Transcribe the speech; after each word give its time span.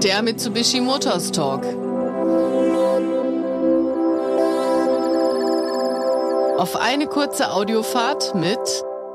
Der 0.00 0.22
Mitsubishi 0.22 0.80
Motors 0.80 1.32
Talk. 1.32 1.64
Auf 6.56 6.76
eine 6.76 7.08
kurze 7.08 7.50
Audiofahrt 7.50 8.36
mit 8.36 8.60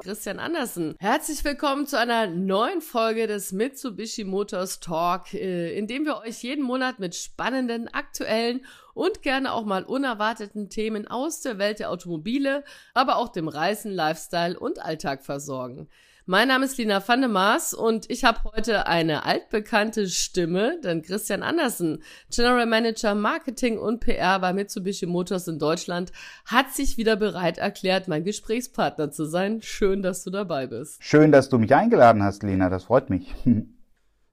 Christian 0.04 0.40
Andersen. 0.40 0.96
Herzlich 1.00 1.46
willkommen 1.46 1.88
zu 1.88 1.98
einer 1.98 2.28
neuen 2.28 2.82
Folge 2.82 3.28
des 3.28 3.54
Mitsubishi 3.54 4.26
Motors 4.26 4.82
Talk, 4.82 5.34
äh, 5.34 5.78
in 5.78 5.88
dem 5.88 6.04
wir 6.04 6.18
euch 6.18 6.44
jeden 6.44 6.66
Monat 6.66 7.00
mit 7.00 7.16
spannenden, 7.16 7.88
aktuellen 7.88 8.66
und 8.94 9.22
gerne 9.22 9.54
auch 9.54 9.64
mal 9.64 9.86
unerwarteten 9.86 10.70
Themen 10.70 11.08
aus 11.08 11.40
der 11.40 11.58
Welt 11.58 11.80
der 11.80 11.90
Automobile, 11.90 12.66
aber 12.94 13.16
auch 13.16 13.30
dem 13.30 13.48
Reisen, 13.48 13.94
Lifestyle 13.94 14.60
und 14.60 14.84
Alltag 14.84 15.24
versorgen. 15.24 15.88
Mein 16.32 16.50
Name 16.50 16.66
ist 16.66 16.78
Lina 16.78 17.02
van 17.08 17.22
der 17.22 17.28
Maas 17.28 17.74
und 17.74 18.08
ich 18.12 18.24
habe 18.24 18.44
heute 18.44 18.86
eine 18.86 19.26
altbekannte 19.26 20.08
Stimme, 20.08 20.80
denn 20.84 21.02
Christian 21.02 21.42
Andersen, 21.42 22.04
General 22.30 22.68
Manager 22.68 23.16
Marketing 23.16 23.80
und 23.80 24.00
PR 24.00 24.38
bei 24.38 24.54
Mitsubishi 24.54 25.08
Motors 25.08 25.48
in 25.48 25.58
Deutschland, 25.58 26.12
hat 26.46 26.70
sich 26.70 27.00
wieder 27.00 27.16
bereit 27.16 27.58
erklärt, 27.58 28.08
mein 28.08 28.24
Gesprächspartner 28.24 29.10
zu 29.10 29.26
sein. 29.26 29.64
Schön, 29.64 30.04
dass 30.04 30.24
du 30.24 30.30
dabei 30.30 30.68
bist. 30.68 31.04
Schön, 31.04 31.32
dass 31.32 31.50
du 31.50 31.58
mich 31.58 31.74
eingeladen 31.74 32.22
hast, 32.22 32.44
Lina. 32.44 32.70
Das 32.70 32.84
freut 32.84 33.10
mich. 33.10 33.34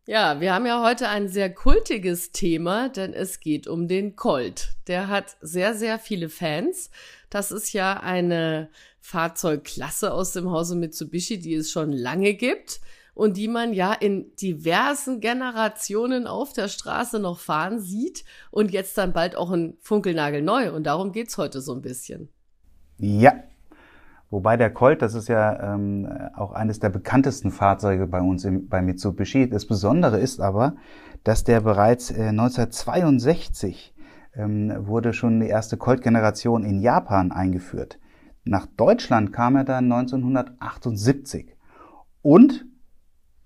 Ja, 0.09 0.41
wir 0.41 0.55
haben 0.55 0.67
ja 0.67 0.85
heute 0.85 1.09
ein 1.09 1.29
sehr 1.29 1.53
kultiges 1.53 2.31
Thema, 2.31 2.89
denn 2.89 3.13
es 3.13 3.41
geht 3.41 3.67
um 3.67 3.89
den 3.89 4.15
Colt. 4.15 4.77
Der 4.87 5.09
hat 5.09 5.37
sehr, 5.41 5.75
sehr 5.75 5.99
viele 5.99 6.29
Fans. 6.29 6.91
Das 7.29 7.51
ist 7.51 7.73
ja 7.73 7.95
eine 7.95 8.71
Fahrzeugklasse 9.01 10.13
aus 10.13 10.31
dem 10.31 10.49
Hause 10.49 10.77
Mitsubishi, 10.77 11.41
die 11.41 11.55
es 11.55 11.73
schon 11.73 11.91
lange 11.91 12.35
gibt 12.35 12.81
und 13.15 13.37
die 13.37 13.49
man 13.49 13.73
ja 13.73 13.93
in 13.93 14.31
diversen 14.37 15.21
Generationen 15.21 16.29
auf 16.29 16.53
der 16.53 16.69
Straße 16.69 17.19
noch 17.19 17.41
fahren 17.41 17.81
sieht 17.81 18.25
und 18.53 18.71
jetzt 18.71 18.97
dann 18.97 19.13
bald 19.13 19.35
auch 19.35 19.51
in 19.51 19.77
Funkelnagel 19.81 20.41
neu. 20.41 20.73
Und 20.73 20.85
darum 20.85 21.11
geht's 21.11 21.37
heute 21.37 21.61
so 21.61 21.75
ein 21.75 21.83
bisschen. 21.83 22.29
Ja. 22.99 23.43
Wobei 24.37 24.59
der 24.59 24.69
Colt, 24.69 25.01
das 25.01 25.15
ist 25.15 25.29
ja 25.29 25.73
ähm, 25.73 26.07
auch 26.35 26.53
eines 26.53 26.79
der 26.79 26.91
bekanntesten 26.91 27.51
Fahrzeuge 27.51 28.07
bei 28.07 28.21
uns 28.21 28.45
im, 28.45 28.69
bei 28.69 28.83
Mitsubishi. 28.83 29.49
Das 29.49 29.65
Besondere 29.65 30.19
ist 30.19 30.43
aber, 30.43 30.77
dass 31.25 31.43
der 31.43 31.63
bereits 31.63 32.11
äh, 32.11 32.29
1962 32.29 33.95
ähm, 34.35 34.75
wurde 34.87 35.15
schon 35.15 35.41
die 35.41 35.49
erste 35.49 35.79
Colt-Generation 35.79 36.65
in 36.65 36.83
Japan 36.83 37.33
eingeführt. 37.33 37.99
Nach 38.45 38.67
Deutschland 38.67 39.33
kam 39.33 39.57
er 39.57 39.65
dann 39.65 39.91
1978. 39.91 41.57
Und, 42.21 42.67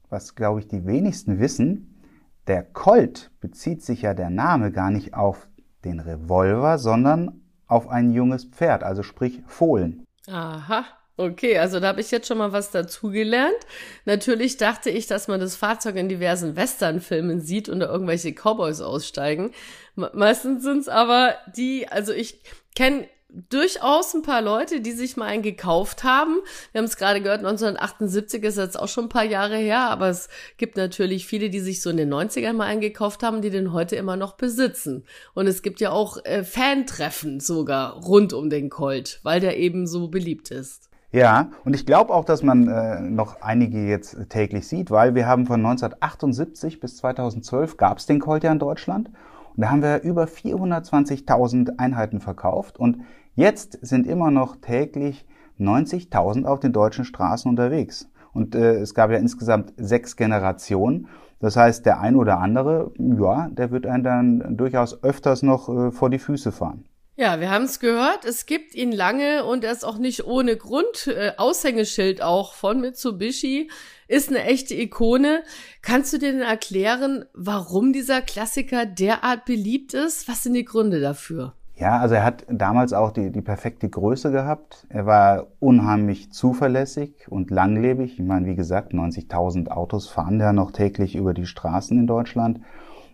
was 0.09 0.35
glaube 0.35 0.59
ich 0.59 0.67
die 0.67 0.87
wenigsten 0.87 1.39
wissen, 1.39 2.03
der 2.49 2.65
Colt 2.65 3.31
bezieht 3.41 3.85
sich 3.85 4.03
ja 4.03 4.13
der 4.13 4.31
Name 4.31 4.73
gar 4.73 4.91
nicht 4.91 5.15
auf 5.15 5.49
den 5.85 6.01
Revolver, 6.01 6.79
sondern 6.79 7.43
auf 7.69 7.87
ein 7.87 8.11
junges 8.11 8.47
Pferd, 8.47 8.83
also 8.83 9.05
sprich 9.05 9.45
Fohlen. 9.47 10.05
Aha. 10.31 10.87
Okay, 11.17 11.59
also 11.59 11.81
da 11.81 11.89
habe 11.89 12.01
ich 12.01 12.11
jetzt 12.11 12.29
schon 12.29 12.39
mal 12.39 12.53
was 12.53 12.71
dazugelernt. 12.71 13.59
Natürlich 14.07 14.57
dachte 14.57 14.89
ich, 14.89 15.07
dass 15.07 15.29
man 15.29 15.39
das 15.39 15.55
Fahrzeug 15.55 15.97
in 15.97 16.09
diversen 16.09 16.57
Westernfilmen 16.57 17.43
sieht 17.43 17.69
und 17.69 17.81
da 17.81 17.87
irgendwelche 17.93 18.33
Cowboys 18.33 18.81
aussteigen. 18.81 19.53
Meistens 19.97 20.63
sind 20.63 20.79
es 20.79 20.89
aber 20.89 21.35
die, 21.55 21.87
also 21.89 22.15
ich 22.15 22.41
kenne 22.75 23.07
durchaus 23.49 24.15
ein 24.15 24.23
paar 24.23 24.43
Leute, 24.43 24.81
die 24.81 24.93
sich 24.93 25.17
mal 25.17 25.27
einen 25.27 25.43
gekauft 25.43 26.05
haben. 26.05 26.37
Wir 26.73 26.81
haben 26.81 26.87
es 26.87 26.97
gerade 26.97 27.21
gehört, 27.21 27.41
1978 27.41 28.43
ist 28.45 28.59
jetzt 28.59 28.79
auch 28.79 28.89
schon 28.89 29.05
ein 29.07 29.11
paar 29.11 29.25
Jahre 29.25 29.57
her, 29.57 29.91
aber 29.91 30.09
es 30.09 30.29
gibt 30.57 30.77
natürlich 30.77 31.27
viele, 31.27 31.51
die 31.51 31.61
sich 31.61 31.83
so 31.83 31.91
in 31.91 31.97
den 31.97 32.13
90ern 32.13 32.55
mal 32.55 32.67
einen 32.67 32.81
gekauft 32.81 33.23
haben, 33.23 33.43
die 33.43 33.51
den 33.51 33.73
heute 33.73 33.97
immer 33.97 34.17
noch 34.17 34.35
besitzen. 34.35 35.05
Und 35.35 35.47
es 35.47 35.63
gibt 35.63 35.81
ja 35.81 35.91
auch 35.91 36.25
äh, 36.25 36.45
Fantreffen 36.45 37.41
sogar 37.41 37.95
rund 38.03 38.33
um 38.33 38.51
den 38.51 38.71
Colt, 38.71 39.21
weil 39.23 39.41
der 39.41 39.59
eben 39.59 39.87
so 39.87 40.09
beliebt 40.09 40.51
ist. 40.51 40.91
Ja, 41.13 41.51
und 41.65 41.75
ich 41.75 41.87
glaube 41.87 42.15
auch, 42.15 42.25
dass 42.25 42.45
man 42.45 42.69
äh, 42.69 43.01
noch 43.01 43.41
einige 43.41 43.85
jetzt 43.85 44.17
täglich 44.29 44.69
sieht, 44.69 44.93
weil 44.93 45.17
wir 45.17 45.27
haben 45.27 45.47
von 45.47 45.57
1978 45.57 46.79
bis 46.79 46.99
2012 46.99 47.77
gab 47.77 47.99
es 47.99 48.07
den 48.07 48.21
Colt 48.21 48.45
ja 48.45 48.53
in 48.53 48.61
Deutschland. 48.61 49.11
Und 49.57 49.63
da 49.63 49.71
haben 49.71 49.83
wir 49.83 50.03
über 50.03 50.25
420.000 50.25 51.79
Einheiten 51.79 52.21
verkauft 52.21 52.79
und 52.79 53.03
Jetzt 53.35 53.79
sind 53.83 54.07
immer 54.07 54.31
noch 54.31 54.57
täglich 54.57 55.27
90.000 55.59 56.45
auf 56.45 56.61
den 56.61 56.73
deutschen 56.73 57.05
Straßen 57.05 57.49
unterwegs. 57.49 58.09
Und 58.33 58.55
äh, 58.55 58.75
es 58.77 58.95
gab 58.95 59.11
ja 59.11 59.19
insgesamt 59.19 59.73
sechs 59.77 60.17
Generationen. 60.17 61.09
Das 61.41 61.57
heißt, 61.57 61.87
der 61.87 62.01
ein 62.01 62.17
oder 62.17 62.39
andere, 62.39 62.93
ja, 62.99 63.49
der 63.51 63.71
wird 63.71 63.87
einen 63.87 64.05
dann 64.05 64.57
durchaus 64.57 65.03
öfters 65.03 65.43
noch 65.43 65.69
äh, 65.69 65.91
vor 65.91 66.11
die 66.11 66.19
Füße 66.19 66.53
fahren. 66.53 66.85
Ja, 67.17 67.39
wir 67.39 67.51
haben 67.51 67.65
es 67.65 67.81
gehört. 67.81 68.25
Es 68.25 68.47
gibt 68.47 68.75
ihn 68.75 68.93
lange 68.93 69.45
und 69.45 69.63
er 69.63 69.73
ist 69.73 69.85
auch 69.85 69.99
nicht 69.99 70.25
ohne 70.25 70.57
Grund. 70.57 71.07
Äh, 71.07 71.33
Aushängeschild 71.37 72.23
auch 72.23 72.55
von 72.55 72.81
Mitsubishi 72.81 73.71
ist 74.09 74.31
eine 74.31 74.45
echte 74.45 74.75
Ikone. 74.75 75.43
Kannst 75.83 76.13
du 76.13 76.19
dir 76.19 76.33
denn 76.33 76.41
erklären, 76.41 77.27
warum 77.35 77.93
dieser 77.93 78.23
Klassiker 78.23 78.87
derart 78.87 79.45
beliebt 79.45 79.93
ist? 79.93 80.29
Was 80.29 80.43
sind 80.45 80.55
die 80.55 80.65
Gründe 80.65 81.01
dafür? 81.01 81.55
Ja, 81.81 81.99
also 81.99 82.15
er 82.15 82.25
hat 82.25 82.45
damals 82.51 82.93
auch 82.93 83.11
die, 83.11 83.31
die 83.33 83.41
perfekte 83.41 83.89
Größe 83.89 84.31
gehabt. 84.31 84.87
Er 84.91 85.07
war 85.07 85.47
unheimlich 85.61 86.31
zuverlässig 86.31 87.27
und 87.31 87.51
langlebig. 87.51 88.21
Ich 88.21 88.27
meine, 88.27 88.47
wie 88.47 88.55
gesagt, 88.55 88.93
90.000 88.93 89.69
Autos 89.71 90.07
fahren 90.07 90.39
ja 90.39 90.53
noch 90.53 90.73
täglich 90.73 91.17
über 91.17 91.33
die 91.33 91.47
Straßen 91.47 91.99
in 91.99 92.07
Deutschland. 92.07 92.61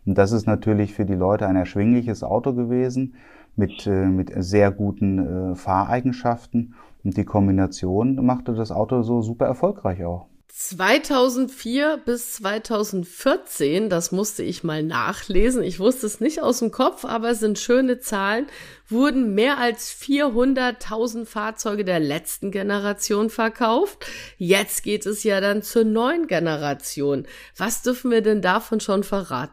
Und 0.05 0.19
das 0.19 0.33
ist 0.33 0.49
natürlich 0.49 0.95
für 0.95 1.05
die 1.05 1.15
Leute 1.15 1.47
ein 1.47 1.55
erschwingliches 1.55 2.25
Auto 2.25 2.55
gewesen 2.55 3.15
mit, 3.55 3.87
äh, 3.87 4.07
mit 4.07 4.33
sehr 4.37 4.73
guten 4.73 5.53
äh, 5.53 5.55
Fahreigenschaften. 5.55 6.75
Und 7.05 7.17
die 7.17 7.25
Kombination 7.25 8.17
machte 8.27 8.53
das 8.53 8.73
Auto 8.73 9.03
so 9.03 9.23
super 9.23 9.47
erfolgreich 9.47 10.05
auch. 10.05 10.27
2004 10.59 11.99
bis 12.03 12.33
2014, 12.33 13.91
das 13.91 14.11
musste 14.11 14.43
ich 14.43 14.65
mal 14.65 14.83
nachlesen, 14.83 15.63
ich 15.63 15.79
wusste 15.79 16.07
es 16.07 16.19
nicht 16.19 16.43
aus 16.43 16.61
dem 16.61 16.71
Kopf, 16.71 17.05
aber 17.05 17.33
es 17.33 17.41
sind 17.41 17.59
schöne 17.59 18.01
Zahlen, 18.01 18.47
wurden 18.89 19.35
mehr 19.35 19.59
als 19.59 19.95
400.000 19.95 21.27
Fahrzeuge 21.27 21.85
der 21.85 22.01
letzten 22.01 22.53
Generation 22.53 23.29
verkauft. 23.29 24.07
Jetzt 24.39 24.83
geht 24.83 25.05
es 25.05 25.25
ja 25.25 25.43
dann 25.43 25.61
zur 25.61 25.85
neuen 25.85 26.27
Generation. 26.27 27.27
Was 27.59 27.83
dürfen 27.83 28.11
wir 28.11 28.23
denn 28.23 28.41
davon 28.41 28.81
schon 28.81 29.05
verraten? 29.05 29.53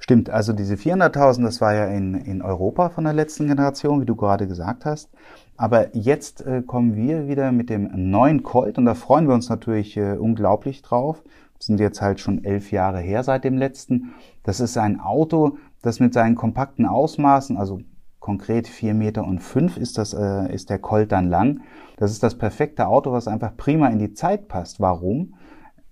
Stimmt, 0.00 0.30
also 0.30 0.54
diese 0.54 0.76
400.000, 0.76 1.44
das 1.44 1.60
war 1.60 1.74
ja 1.74 1.86
in, 1.88 2.14
in 2.14 2.40
Europa 2.40 2.88
von 2.88 3.04
der 3.04 3.12
letzten 3.12 3.48
Generation, 3.48 4.00
wie 4.00 4.06
du 4.06 4.16
gerade 4.16 4.48
gesagt 4.48 4.86
hast. 4.86 5.10
Aber 5.62 5.94
jetzt 5.94 6.44
äh, 6.44 6.60
kommen 6.60 6.96
wir 6.96 7.28
wieder 7.28 7.52
mit 7.52 7.70
dem 7.70 7.88
neuen 7.94 8.42
Colt 8.42 8.78
und 8.78 8.84
da 8.84 8.96
freuen 8.96 9.28
wir 9.28 9.34
uns 9.34 9.48
natürlich 9.48 9.96
äh, 9.96 10.16
unglaublich 10.16 10.82
drauf. 10.82 11.22
Das 11.56 11.66
sind 11.66 11.78
jetzt 11.78 12.02
halt 12.02 12.18
schon 12.18 12.42
elf 12.42 12.72
Jahre 12.72 12.98
her 12.98 13.22
seit 13.22 13.44
dem 13.44 13.56
letzten. 13.56 14.12
Das 14.42 14.58
ist 14.58 14.76
ein 14.76 14.98
Auto, 14.98 15.58
das 15.80 16.00
mit 16.00 16.14
seinen 16.14 16.34
kompakten 16.34 16.84
Ausmaßen, 16.84 17.56
also 17.56 17.80
konkret 18.18 18.66
vier 18.66 18.92
Meter 18.92 19.24
und 19.24 19.38
fünf 19.38 19.76
ist 19.76 19.98
das, 19.98 20.14
äh, 20.14 20.52
ist 20.52 20.68
der 20.68 20.80
Colt 20.80 21.12
dann 21.12 21.30
lang. 21.30 21.60
Das 21.96 22.10
ist 22.10 22.24
das 22.24 22.36
perfekte 22.36 22.88
Auto, 22.88 23.12
was 23.12 23.28
einfach 23.28 23.56
prima 23.56 23.86
in 23.86 24.00
die 24.00 24.14
Zeit 24.14 24.48
passt. 24.48 24.80
Warum? 24.80 25.34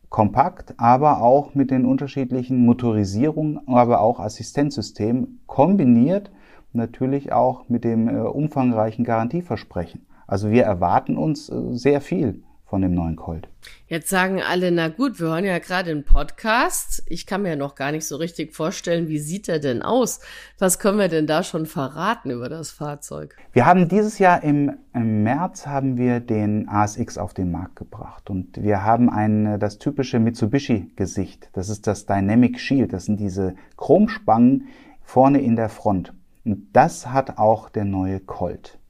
Kompakt, 0.08 0.74
aber 0.78 1.22
auch 1.22 1.54
mit 1.54 1.70
den 1.70 1.84
unterschiedlichen 1.84 2.66
Motorisierungen, 2.66 3.60
aber 3.68 4.00
auch 4.00 4.18
Assistenzsystemen 4.18 5.42
kombiniert 5.46 6.32
natürlich 6.72 7.32
auch 7.32 7.68
mit 7.68 7.84
dem 7.84 8.08
äh, 8.08 8.20
umfangreichen 8.20 9.04
Garantieversprechen. 9.04 10.06
Also 10.26 10.50
wir 10.50 10.64
erwarten 10.64 11.16
uns 11.16 11.48
äh, 11.48 11.54
sehr 11.72 12.00
viel 12.00 12.42
von 12.70 12.82
dem 12.82 12.94
neuen 12.94 13.16
Colt. 13.16 13.48
Jetzt 13.88 14.08
sagen 14.08 14.40
alle, 14.40 14.70
na 14.70 14.88
gut, 14.88 15.18
wir 15.18 15.26
hören 15.26 15.44
ja 15.44 15.58
gerade 15.58 15.90
einen 15.90 16.04
Podcast. 16.04 17.02
Ich 17.06 17.26
kann 17.26 17.42
mir 17.42 17.56
noch 17.56 17.74
gar 17.74 17.90
nicht 17.90 18.06
so 18.06 18.14
richtig 18.14 18.54
vorstellen, 18.54 19.08
wie 19.08 19.18
sieht 19.18 19.48
er 19.48 19.58
denn 19.58 19.82
aus? 19.82 20.20
Was 20.60 20.78
können 20.78 20.98
wir 20.98 21.08
denn 21.08 21.26
da 21.26 21.42
schon 21.42 21.66
verraten 21.66 22.30
über 22.30 22.48
das 22.48 22.70
Fahrzeug? 22.70 23.36
Wir 23.52 23.66
haben 23.66 23.88
dieses 23.88 24.20
Jahr 24.20 24.44
im, 24.44 24.72
im 24.94 25.24
März 25.24 25.66
haben 25.66 25.98
wir 25.98 26.20
den 26.20 26.68
ASX 26.68 27.18
auf 27.18 27.34
den 27.34 27.50
Markt 27.50 27.74
gebracht 27.74 28.30
und 28.30 28.62
wir 28.62 28.84
haben 28.84 29.10
ein, 29.10 29.58
das 29.58 29.78
typische 29.78 30.20
Mitsubishi-Gesicht. 30.20 31.50
Das 31.52 31.68
ist 31.68 31.88
das 31.88 32.06
Dynamic 32.06 32.60
Shield. 32.60 32.92
Das 32.92 33.06
sind 33.06 33.18
diese 33.18 33.56
Chromspangen 33.76 34.68
vorne 35.02 35.40
in 35.40 35.56
der 35.56 35.68
Front. 35.68 36.12
Und 36.50 36.70
das 36.72 37.06
hat 37.06 37.38
auch 37.38 37.68
der 37.68 37.84
neue 37.84 38.18
Colt. 38.18 38.80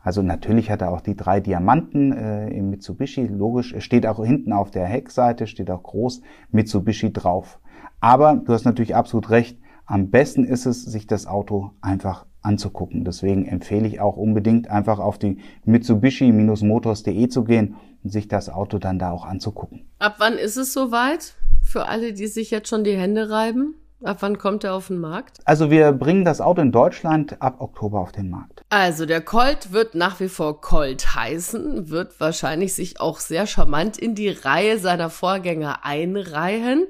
Also 0.00 0.22
natürlich 0.22 0.70
hat 0.70 0.80
er 0.80 0.90
auch 0.90 1.02
die 1.02 1.14
drei 1.14 1.40
Diamanten 1.40 2.10
äh, 2.10 2.48
im 2.48 2.70
Mitsubishi, 2.70 3.26
logisch. 3.26 3.74
Steht 3.80 4.06
auch 4.06 4.24
hinten 4.24 4.54
auf 4.54 4.70
der 4.70 4.86
Heckseite, 4.86 5.46
steht 5.46 5.70
auch 5.70 5.82
groß 5.82 6.22
Mitsubishi 6.52 7.12
drauf. 7.12 7.60
Aber 8.00 8.36
du 8.36 8.54
hast 8.54 8.64
natürlich 8.64 8.96
absolut 8.96 9.28
recht, 9.28 9.58
am 9.84 10.08
besten 10.08 10.44
ist 10.44 10.64
es, 10.64 10.84
sich 10.86 11.06
das 11.06 11.26
Auto 11.26 11.72
einfach 11.82 12.24
anzugucken. 12.40 13.04
Deswegen 13.04 13.44
empfehle 13.44 13.86
ich 13.86 14.00
auch 14.00 14.16
unbedingt 14.16 14.70
einfach 14.70 14.98
auf 14.98 15.18
die 15.18 15.36
Mitsubishi-motors.de 15.66 17.28
zu 17.28 17.44
gehen 17.44 17.76
und 18.02 18.08
sich 18.08 18.26
das 18.26 18.48
Auto 18.48 18.78
dann 18.78 18.98
da 18.98 19.10
auch 19.10 19.26
anzugucken. 19.26 19.82
Ab 19.98 20.14
wann 20.16 20.38
ist 20.38 20.56
es 20.56 20.72
soweit? 20.72 21.36
für 21.62 21.86
alle, 21.86 22.12
die 22.12 22.26
sich 22.26 22.50
jetzt 22.50 22.68
schon 22.68 22.84
die 22.84 22.96
Hände 22.96 23.30
reiben? 23.30 23.74
Ab 24.04 24.16
wann 24.20 24.36
kommt 24.36 24.64
er 24.64 24.74
auf 24.74 24.88
den 24.88 24.98
Markt? 24.98 25.38
Also 25.44 25.70
wir 25.70 25.92
bringen 25.92 26.24
das 26.24 26.40
Auto 26.40 26.60
in 26.60 26.72
Deutschland 26.72 27.40
ab 27.40 27.60
Oktober 27.60 28.00
auf 28.00 28.10
den 28.10 28.30
Markt. 28.30 28.64
Also 28.68 29.06
der 29.06 29.20
Colt 29.20 29.72
wird 29.72 29.94
nach 29.94 30.18
wie 30.18 30.28
vor 30.28 30.60
Colt 30.60 31.14
heißen, 31.14 31.88
wird 31.88 32.18
wahrscheinlich 32.18 32.74
sich 32.74 33.00
auch 33.00 33.20
sehr 33.20 33.46
charmant 33.46 33.98
in 33.98 34.16
die 34.16 34.30
Reihe 34.30 34.78
seiner 34.78 35.08
Vorgänger 35.08 35.84
einreihen. 35.84 36.86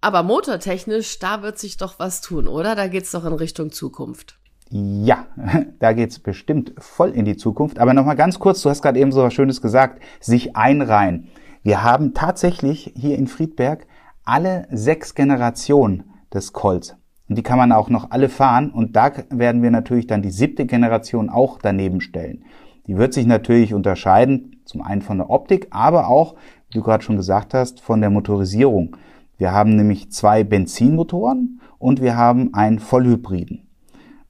Aber 0.00 0.22
motortechnisch, 0.22 1.18
da 1.18 1.42
wird 1.42 1.58
sich 1.58 1.76
doch 1.76 1.98
was 1.98 2.22
tun, 2.22 2.48
oder? 2.48 2.74
Da 2.74 2.86
geht's 2.86 3.10
doch 3.10 3.26
in 3.26 3.34
Richtung 3.34 3.70
Zukunft. 3.70 4.38
Ja, 4.70 5.26
da 5.80 5.92
geht's 5.92 6.18
bestimmt 6.18 6.72
voll 6.78 7.10
in 7.10 7.26
die 7.26 7.36
Zukunft. 7.36 7.78
Aber 7.78 7.92
nochmal 7.92 8.16
ganz 8.16 8.38
kurz, 8.38 8.62
du 8.62 8.70
hast 8.70 8.80
gerade 8.80 8.98
eben 9.00 9.12
so 9.12 9.22
was 9.22 9.34
Schönes 9.34 9.60
gesagt, 9.60 10.02
sich 10.20 10.56
einreihen. 10.56 11.28
Wir 11.62 11.82
haben 11.82 12.14
tatsächlich 12.14 12.94
hier 12.96 13.18
in 13.18 13.26
Friedberg 13.26 13.86
alle 14.24 14.66
sechs 14.70 15.14
Generationen 15.14 16.04
des 16.32 16.52
Colts. 16.52 16.96
Und 17.28 17.36
die 17.36 17.42
kann 17.42 17.58
man 17.58 17.72
auch 17.72 17.90
noch 17.90 18.10
alle 18.10 18.28
fahren. 18.28 18.70
Und 18.70 18.96
da 18.96 19.12
werden 19.30 19.62
wir 19.62 19.70
natürlich 19.70 20.06
dann 20.06 20.22
die 20.22 20.30
siebte 20.30 20.66
Generation 20.66 21.28
auch 21.28 21.58
daneben 21.60 22.00
stellen. 22.00 22.44
Die 22.86 22.96
wird 22.96 23.12
sich 23.12 23.26
natürlich 23.26 23.74
unterscheiden, 23.74 24.62
zum 24.64 24.80
einen 24.82 25.02
von 25.02 25.18
der 25.18 25.30
Optik, 25.30 25.68
aber 25.70 26.08
auch, 26.08 26.34
wie 26.68 26.78
du 26.78 26.82
gerade 26.82 27.04
schon 27.04 27.16
gesagt 27.16 27.52
hast, 27.52 27.80
von 27.80 28.00
der 28.00 28.10
Motorisierung. 28.10 28.96
Wir 29.36 29.52
haben 29.52 29.76
nämlich 29.76 30.10
zwei 30.10 30.42
Benzinmotoren 30.42 31.60
und 31.78 32.00
wir 32.00 32.16
haben 32.16 32.54
einen 32.54 32.78
Vollhybriden. 32.78 33.68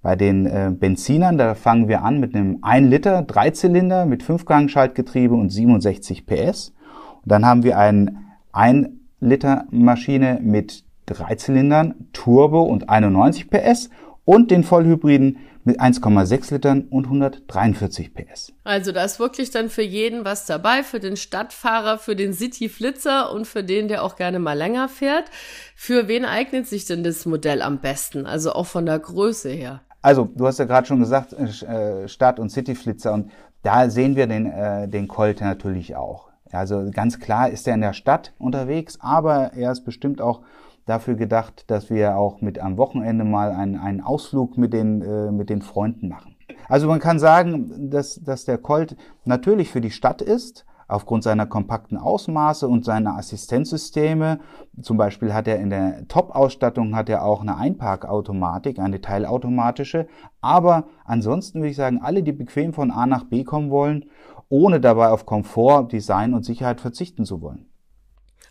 Bei 0.02 0.16
den 0.16 0.46
äh, 0.46 0.72
Benzinern, 0.72 1.38
da 1.38 1.54
fangen 1.54 1.88
wir 1.88 2.02
an 2.02 2.20
mit 2.20 2.34
einem 2.34 2.58
1 2.62 2.88
Liter 2.88 3.22
Dreizylinder 3.22 4.06
mit 4.06 4.22
5-Gang-Schaltgetriebe 4.22 5.34
und 5.34 5.50
67 5.50 6.26
PS. 6.26 6.74
Und 7.22 7.32
dann 7.32 7.46
haben 7.46 7.62
wir 7.62 7.78
einen 7.78 8.26
1 8.52 8.88
Liter 9.20 9.66
Maschine 9.70 10.40
mit 10.42 10.84
drei 11.08 11.34
Zylindern, 11.34 11.94
Turbo 12.12 12.62
und 12.62 12.88
91 12.88 13.50
PS 13.50 13.90
und 14.24 14.50
den 14.50 14.62
Vollhybriden 14.62 15.38
mit 15.64 15.80
1,6 15.80 16.52
Litern 16.52 16.82
und 16.88 17.04
143 17.04 18.14
PS. 18.14 18.52
Also 18.64 18.92
da 18.92 19.04
ist 19.04 19.20
wirklich 19.20 19.50
dann 19.50 19.68
für 19.68 19.82
jeden 19.82 20.24
was 20.24 20.46
dabei, 20.46 20.82
für 20.82 20.98
den 20.98 21.16
Stadtfahrer, 21.16 21.98
für 21.98 22.16
den 22.16 22.32
City-Flitzer 22.32 23.32
und 23.32 23.46
für 23.46 23.62
den, 23.62 23.88
der 23.88 24.02
auch 24.02 24.16
gerne 24.16 24.38
mal 24.38 24.56
länger 24.56 24.88
fährt. 24.88 25.30
Für 25.76 26.08
wen 26.08 26.24
eignet 26.24 26.66
sich 26.66 26.86
denn 26.86 27.04
das 27.04 27.26
Modell 27.26 27.60
am 27.60 27.78
besten? 27.78 28.26
Also 28.26 28.52
auch 28.52 28.66
von 28.66 28.86
der 28.86 28.98
Größe 28.98 29.50
her. 29.50 29.82
Also 30.00 30.28
du 30.34 30.46
hast 30.46 30.58
ja 30.58 30.64
gerade 30.64 30.86
schon 30.86 31.00
gesagt, 31.00 31.34
äh, 31.34 32.08
Stadt- 32.08 32.40
und 32.40 32.50
City-Flitzer 32.50 33.12
und 33.12 33.30
da 33.62 33.90
sehen 33.90 34.16
wir 34.16 34.26
den, 34.26 34.46
äh, 34.46 34.88
den 34.88 35.08
Colt 35.08 35.40
natürlich 35.40 35.96
auch. 35.96 36.28
Also 36.50 36.90
ganz 36.92 37.18
klar 37.18 37.50
ist 37.50 37.68
er 37.68 37.74
in 37.74 37.82
der 37.82 37.92
Stadt 37.92 38.32
unterwegs, 38.38 38.98
aber 39.00 39.52
er 39.54 39.72
ist 39.72 39.84
bestimmt 39.84 40.20
auch 40.20 40.42
dafür 40.88 41.14
gedacht, 41.14 41.70
dass 41.70 41.90
wir 41.90 42.16
auch 42.16 42.40
mit 42.40 42.58
am 42.58 42.76
Wochenende 42.76 43.24
mal 43.24 43.52
einen, 43.52 43.76
einen 43.76 44.00
Ausflug 44.00 44.56
mit 44.56 44.72
den, 44.72 45.02
äh, 45.02 45.30
mit 45.30 45.50
den 45.50 45.62
Freunden 45.62 46.08
machen. 46.08 46.36
Also 46.68 46.86
man 46.86 47.00
kann 47.00 47.18
sagen, 47.18 47.90
dass, 47.90 48.16
dass 48.16 48.44
der 48.44 48.58
Colt 48.58 48.96
natürlich 49.24 49.70
für 49.70 49.80
die 49.80 49.90
Stadt 49.90 50.22
ist, 50.22 50.64
aufgrund 50.88 51.22
seiner 51.22 51.46
kompakten 51.46 51.98
Ausmaße 51.98 52.66
und 52.66 52.84
seiner 52.84 53.16
Assistenzsysteme. 53.16 54.40
Zum 54.80 54.96
Beispiel 54.96 55.34
hat 55.34 55.46
er 55.46 55.60
in 55.60 55.68
der 55.68 56.08
Top-Ausstattung 56.08 56.96
hat 56.96 57.10
er 57.10 57.24
auch 57.24 57.42
eine 57.42 57.58
Einparkautomatik, 57.58 58.78
eine 58.78 59.02
teilautomatische. 59.02 60.08
Aber 60.40 60.88
ansonsten 61.04 61.60
würde 61.60 61.70
ich 61.70 61.76
sagen, 61.76 62.00
alle, 62.02 62.22
die 62.22 62.32
bequem 62.32 62.72
von 62.72 62.90
A 62.90 63.06
nach 63.06 63.24
B 63.24 63.44
kommen 63.44 63.70
wollen, 63.70 64.06
ohne 64.48 64.80
dabei 64.80 65.10
auf 65.10 65.26
Komfort, 65.26 65.88
Design 65.92 66.32
und 66.32 66.46
Sicherheit 66.46 66.80
verzichten 66.80 67.26
zu 67.26 67.42
wollen. 67.42 67.67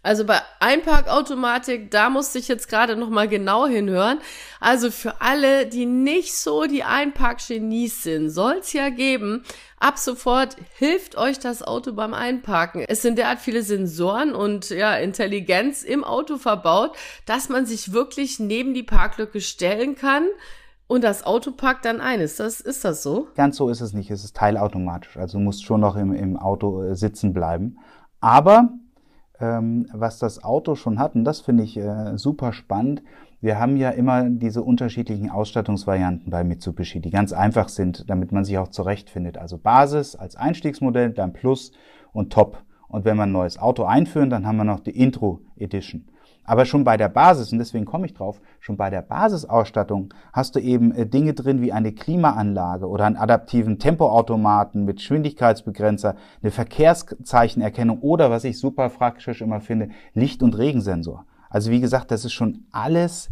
Also 0.07 0.24
bei 0.25 0.39
Einparkautomatik, 0.62 1.92
da 1.92 2.10
musste 2.10 2.39
ich 2.39 2.48
jetzt 2.48 2.69
gerade 2.69 2.95
noch 2.95 3.10
mal 3.10 3.28
genau 3.28 3.68
hinhören. 3.68 4.19
Also 4.62 4.89
für 4.89 5.19
alle, 5.19 5.68
die 5.68 5.86
nicht 5.86 6.34
so 6.34 6.66
die 6.66 6.84
Einparkgenies 6.84 8.04
sind, 8.04 8.30
soll's 8.30 8.72
ja 8.72 8.89
geben. 8.89 9.44
Ab 9.81 9.98
sofort 9.98 10.56
hilft 10.78 11.18
euch 11.18 11.39
das 11.39 11.62
Auto 11.62 11.92
beim 11.92 12.13
Einparken. 12.13 12.86
Es 12.88 13.01
sind 13.01 13.18
derart 13.18 13.39
viele 13.39 13.63
Sensoren 13.63 14.34
und 14.34 14.69
ja, 14.69 14.95
Intelligenz 14.95 15.84
im 15.84 16.06
Auto 16.06 16.38
verbaut, 16.38 16.95
dass 17.25 17.50
man 17.50 17.66
sich 17.66 17.92
wirklich 17.92 18.39
neben 18.39 18.74
die 18.74 18.84
Parklücke 18.84 19.42
stellen 19.42 19.95
kann. 19.95 20.25
Und 20.88 21.04
das 21.04 21.25
Auto 21.25 21.51
parkt 21.51 21.84
dann 21.84 22.00
ein. 22.00 22.22
Ist 22.22 22.39
das, 22.39 22.62
ist 22.62 22.86
das 22.86 23.04
so? 23.04 23.28
Ganz 23.36 23.57
so 23.57 23.68
ist 23.68 23.81
es 23.81 23.92
nicht. 23.92 24.10
Es 24.10 24.24
ist 24.24 24.38
teilautomatisch. 24.38 25.18
Also 25.18 25.38
du 25.38 25.44
musst 25.44 25.66
schon 25.66 25.81
noch 25.81 25.98
im, 25.98 26.13
im 26.13 26.38
Auto 26.38 26.81
äh, 26.81 26.95
sitzen 26.95 27.34
bleiben. 27.34 27.78
Aber 28.22 28.69
ähm, 29.39 29.88
was 29.94 30.19
das 30.19 30.44
Auto 30.44 30.75
schon 30.75 31.00
hat, 31.00 31.16
und 31.16 31.24
das 31.24 31.42
finde 31.42 31.63
ich 31.63 31.78
äh, 31.78 32.18
super 32.18 32.54
spannend. 32.54 33.04
Wir 33.39 33.60
haben 33.60 33.78
ja 33.78 33.92
immer 33.92 34.30
diese 34.30 34.63
unterschiedlichen 34.63 35.30
Ausstattungsvarianten 35.30 36.31
bei 36.31 36.44
Mitsubishi, 36.44 37.01
die 37.01 37.12
ganz 37.12 37.34
einfach 37.34 37.69
sind, 37.69 38.10
damit 38.10 38.31
man 38.31 38.44
sich 38.44 38.57
auch 38.57 38.69
zurechtfindet. 38.69 39.38
Also 39.38 39.60
Basis 39.60 40.16
als 40.16 40.36
Einstiegsmodell, 40.36 41.12
dann 41.12 41.34
Plus 41.34 41.72
und 42.13 42.34
Top. 42.34 42.63
Und 42.88 43.06
wenn 43.06 43.18
wir 43.18 43.24
ein 43.24 43.31
neues 43.31 43.60
Auto 43.60 43.84
einführen, 43.84 44.30
dann 44.30 44.48
haben 44.48 44.57
wir 44.57 44.63
noch 44.63 44.80
die 44.80 44.98
Intro 44.98 45.42
Edition. 45.56 46.06
Aber 46.48 46.66
schon 46.66 46.86
bei 46.86 46.96
der 46.96 47.10
Basis, 47.10 47.52
und 47.52 47.60
deswegen 47.60 47.86
komme 47.86 48.06
ich 48.06 48.14
drauf, 48.14 48.42
schon 48.62 48.78
bei 48.78 48.90
der 48.90 49.02
Basisausstattung 49.02 50.14
hast 50.32 50.56
du 50.56 50.60
eben 50.60 50.94
äh, 50.94 51.06
Dinge 51.06 51.34
drin 51.34 51.62
wie 51.62 51.74
eine 51.74 51.92
Klimaanlage 51.92 52.88
oder 52.88 53.06
einen 53.06 53.18
adaptiven 53.18 53.80
Tempoautomaten 53.80 54.86
mit 54.86 54.98
Geschwindigkeitsbegrenzer, 54.98 56.16
eine 56.42 56.52
Verkehrszeichenerkennung 56.52 58.00
oder, 58.00 58.32
was 58.32 58.46
ich 58.46 58.60
super 58.60 58.88
praktisch 58.90 59.42
immer 59.42 59.60
finde, 59.60 59.90
Licht- 60.14 60.42
und 60.42 60.58
Regensensor. 60.58 61.26
Also 61.50 61.70
wie 61.70 61.82
gesagt, 61.82 62.12
das 62.12 62.24
ist 62.24 62.34
schon 62.34 62.66
alles 62.72 63.30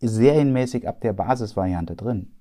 serienmäßig 0.00 0.88
ab 0.88 1.02
der 1.02 1.12
Basisvariante 1.12 1.96
drin. 1.96 2.32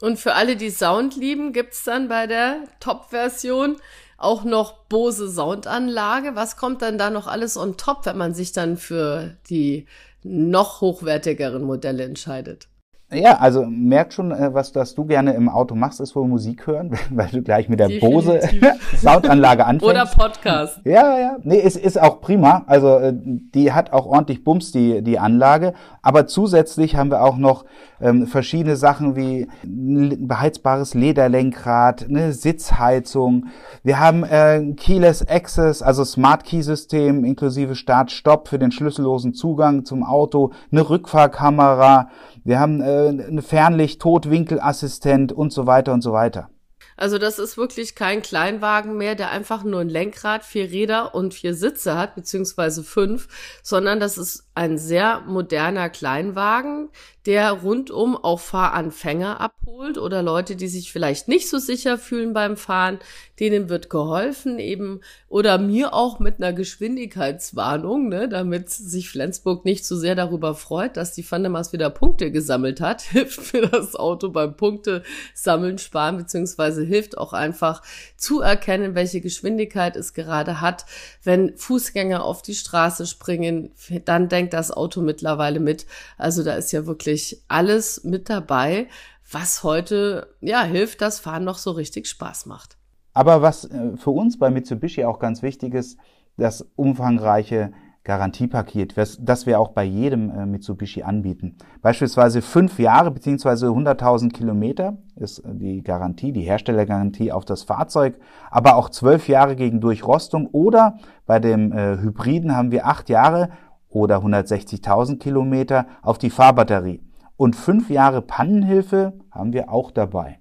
Und 0.00 0.18
für 0.18 0.34
alle, 0.34 0.56
die 0.56 0.70
Sound 0.70 1.16
lieben, 1.16 1.52
gibt's 1.52 1.84
dann 1.84 2.08
bei 2.08 2.26
der 2.26 2.64
Top-Version 2.80 3.76
auch 4.16 4.44
noch 4.44 4.84
Bose 4.84 5.30
Soundanlage. 5.30 6.34
Was 6.34 6.56
kommt 6.56 6.82
dann 6.82 6.98
da 6.98 7.10
noch 7.10 7.26
alles 7.26 7.56
on 7.56 7.76
top, 7.76 8.06
wenn 8.06 8.16
man 8.16 8.34
sich 8.34 8.52
dann 8.52 8.76
für 8.76 9.36
die 9.48 9.86
noch 10.22 10.80
hochwertigeren 10.80 11.62
Modelle 11.62 12.04
entscheidet? 12.04 12.68
Ja, 13.12 13.38
also 13.38 13.64
merkt 13.64 14.14
schon, 14.14 14.32
äh, 14.32 14.52
was 14.52 14.72
das 14.72 14.96
du 14.96 15.04
gerne 15.04 15.34
im 15.34 15.48
Auto 15.48 15.76
machst, 15.76 16.00
ist 16.00 16.16
wohl 16.16 16.26
Musik 16.26 16.66
hören, 16.66 16.90
weil 17.10 17.28
du 17.28 17.40
gleich 17.40 17.68
mit 17.68 17.78
der. 17.78 17.88
Bose 18.00 18.40
Soundanlage 18.96 19.64
anfängst. 19.64 19.86
Oder 19.86 20.06
Podcast. 20.06 20.80
Ja, 20.84 21.16
ja. 21.16 21.36
Nee, 21.44 21.60
es 21.60 21.76
ist 21.76 22.00
auch 22.00 22.20
prima. 22.20 22.64
Also 22.66 22.98
äh, 22.98 23.12
die 23.14 23.72
hat 23.72 23.92
auch 23.92 24.06
ordentlich 24.06 24.42
Bums, 24.42 24.72
die, 24.72 25.02
die 25.02 25.20
Anlage. 25.20 25.72
Aber 26.02 26.26
zusätzlich 26.26 26.96
haben 26.96 27.10
wir 27.10 27.22
auch 27.22 27.36
noch 27.36 27.64
ähm, 28.00 28.26
verschiedene 28.26 28.76
Sachen 28.76 29.14
wie 29.14 29.46
ein 29.64 30.26
beheizbares 30.26 30.94
Lederlenkrad, 30.94 32.06
eine 32.08 32.32
Sitzheizung. 32.32 33.46
Wir 33.84 34.00
haben 34.00 34.24
äh, 34.24 34.72
Keyless 34.76 35.26
Access, 35.26 35.80
also 35.80 36.04
Smart 36.04 36.44
Key 36.44 36.62
System 36.62 37.24
inklusive 37.24 37.76
Start-Stopp 37.76 38.48
für 38.48 38.58
den 38.58 38.72
schlüssellosen 38.72 39.32
Zugang 39.32 39.84
zum 39.84 40.02
Auto, 40.02 40.52
eine 40.72 40.88
Rückfahrkamera. 40.88 42.08
Wir 42.46 42.60
haben 42.60 42.80
äh, 42.80 43.08
eine 43.08 43.42
Fernlicht, 43.42 44.00
Totwinkelassistent 44.00 45.32
und 45.32 45.52
so 45.52 45.66
weiter 45.66 45.92
und 45.92 46.02
so 46.02 46.12
weiter. 46.12 46.48
Also 46.96 47.18
das 47.18 47.40
ist 47.40 47.58
wirklich 47.58 47.96
kein 47.96 48.22
Kleinwagen 48.22 48.96
mehr, 48.96 49.16
der 49.16 49.30
einfach 49.32 49.64
nur 49.64 49.80
ein 49.80 49.88
Lenkrad, 49.88 50.44
vier 50.44 50.70
Räder 50.70 51.14
und 51.14 51.34
vier 51.34 51.54
Sitze 51.54 51.98
hat, 51.98 52.14
beziehungsweise 52.14 52.84
fünf, 52.84 53.26
sondern 53.64 53.98
das 53.98 54.16
ist 54.16 54.45
ein 54.56 54.78
sehr 54.78 55.20
moderner 55.26 55.90
Kleinwagen, 55.90 56.88
der 57.26 57.50
rundum 57.50 58.16
auch 58.16 58.40
Fahranfänger 58.40 59.40
abholt 59.40 59.98
oder 59.98 60.22
Leute, 60.22 60.54
die 60.56 60.68
sich 60.68 60.92
vielleicht 60.92 61.28
nicht 61.28 61.50
so 61.50 61.58
sicher 61.58 61.98
fühlen 61.98 62.32
beim 62.32 62.56
Fahren, 62.56 63.00
denen 63.40 63.68
wird 63.68 63.90
geholfen 63.90 64.58
eben 64.58 65.00
oder 65.28 65.58
mir 65.58 65.92
auch 65.92 66.20
mit 66.20 66.36
einer 66.36 66.52
Geschwindigkeitswarnung, 66.52 68.08
ne, 68.08 68.28
damit 68.28 68.70
sich 68.70 69.10
Flensburg 69.10 69.64
nicht 69.64 69.84
so 69.84 69.96
sehr 69.96 70.14
darüber 70.14 70.54
freut, 70.54 70.96
dass 70.96 71.12
die 71.12 71.28
Vandemas 71.28 71.72
wieder 71.72 71.90
Punkte 71.90 72.30
gesammelt 72.30 72.80
hat, 72.80 73.02
hilft 73.10 73.52
mir 73.52 73.68
das 73.68 73.96
Auto 73.96 74.30
beim 74.30 74.56
Punkte 74.56 75.02
sammeln, 75.34 75.78
sparen, 75.78 76.16
beziehungsweise 76.16 76.82
hilft 76.84 77.18
auch 77.18 77.32
einfach 77.32 77.82
zu 78.16 78.40
erkennen, 78.40 78.94
welche 78.94 79.20
Geschwindigkeit 79.20 79.96
es 79.96 80.14
gerade 80.14 80.60
hat. 80.60 80.86
Wenn 81.24 81.56
Fußgänger 81.56 82.24
auf 82.24 82.40
die 82.40 82.54
Straße 82.54 83.06
springen, 83.06 83.72
dann 84.04 84.28
denkt 84.28 84.45
das 84.52 84.70
Auto 84.70 85.00
mittlerweile 85.00 85.60
mit. 85.60 85.86
Also 86.18 86.42
da 86.42 86.54
ist 86.54 86.72
ja 86.72 86.86
wirklich 86.86 87.42
alles 87.48 88.04
mit 88.04 88.30
dabei, 88.30 88.88
was 89.30 89.62
heute 89.62 90.34
ja 90.40 90.62
hilft, 90.62 91.00
dass 91.00 91.20
Fahren 91.20 91.44
noch 91.44 91.58
so 91.58 91.72
richtig 91.72 92.06
Spaß 92.06 92.46
macht. 92.46 92.76
Aber 93.12 93.42
was 93.42 93.64
äh, 93.64 93.96
für 93.96 94.10
uns 94.10 94.38
bei 94.38 94.50
Mitsubishi 94.50 95.04
auch 95.04 95.18
ganz 95.18 95.42
wichtig 95.42 95.74
ist, 95.74 95.98
das 96.36 96.66
umfangreiche 96.76 97.72
Garantiepaket, 98.06 98.94
das 98.96 99.46
wir 99.46 99.58
auch 99.58 99.70
bei 99.70 99.82
jedem 99.82 100.30
äh, 100.30 100.46
Mitsubishi 100.46 101.02
anbieten. 101.02 101.56
Beispielsweise 101.82 102.40
fünf 102.40 102.78
Jahre 102.78 103.10
beziehungsweise 103.10 103.66
100.000 103.66 104.32
Kilometer 104.32 104.98
ist 105.16 105.42
die 105.44 105.82
Garantie, 105.82 106.30
die 106.30 106.42
Herstellergarantie 106.42 107.32
auf 107.32 107.44
das 107.44 107.64
Fahrzeug, 107.64 108.16
aber 108.48 108.76
auch 108.76 108.90
zwölf 108.90 109.26
Jahre 109.28 109.56
gegen 109.56 109.80
Durchrostung 109.80 110.46
oder 110.52 110.98
bei 111.26 111.40
dem 111.40 111.72
äh, 111.72 111.98
Hybriden 111.98 112.54
haben 112.54 112.70
wir 112.70 112.86
acht 112.86 113.08
Jahre 113.08 113.48
oder 113.96 114.18
160.000 114.18 115.18
Kilometer 115.18 115.86
auf 116.02 116.18
die 116.18 116.28
Fahrbatterie. 116.28 117.00
Und 117.38 117.56
fünf 117.56 117.88
Jahre 117.88 118.20
Pannenhilfe 118.20 119.14
haben 119.30 119.54
wir 119.54 119.72
auch 119.72 119.90
dabei. 119.90 120.38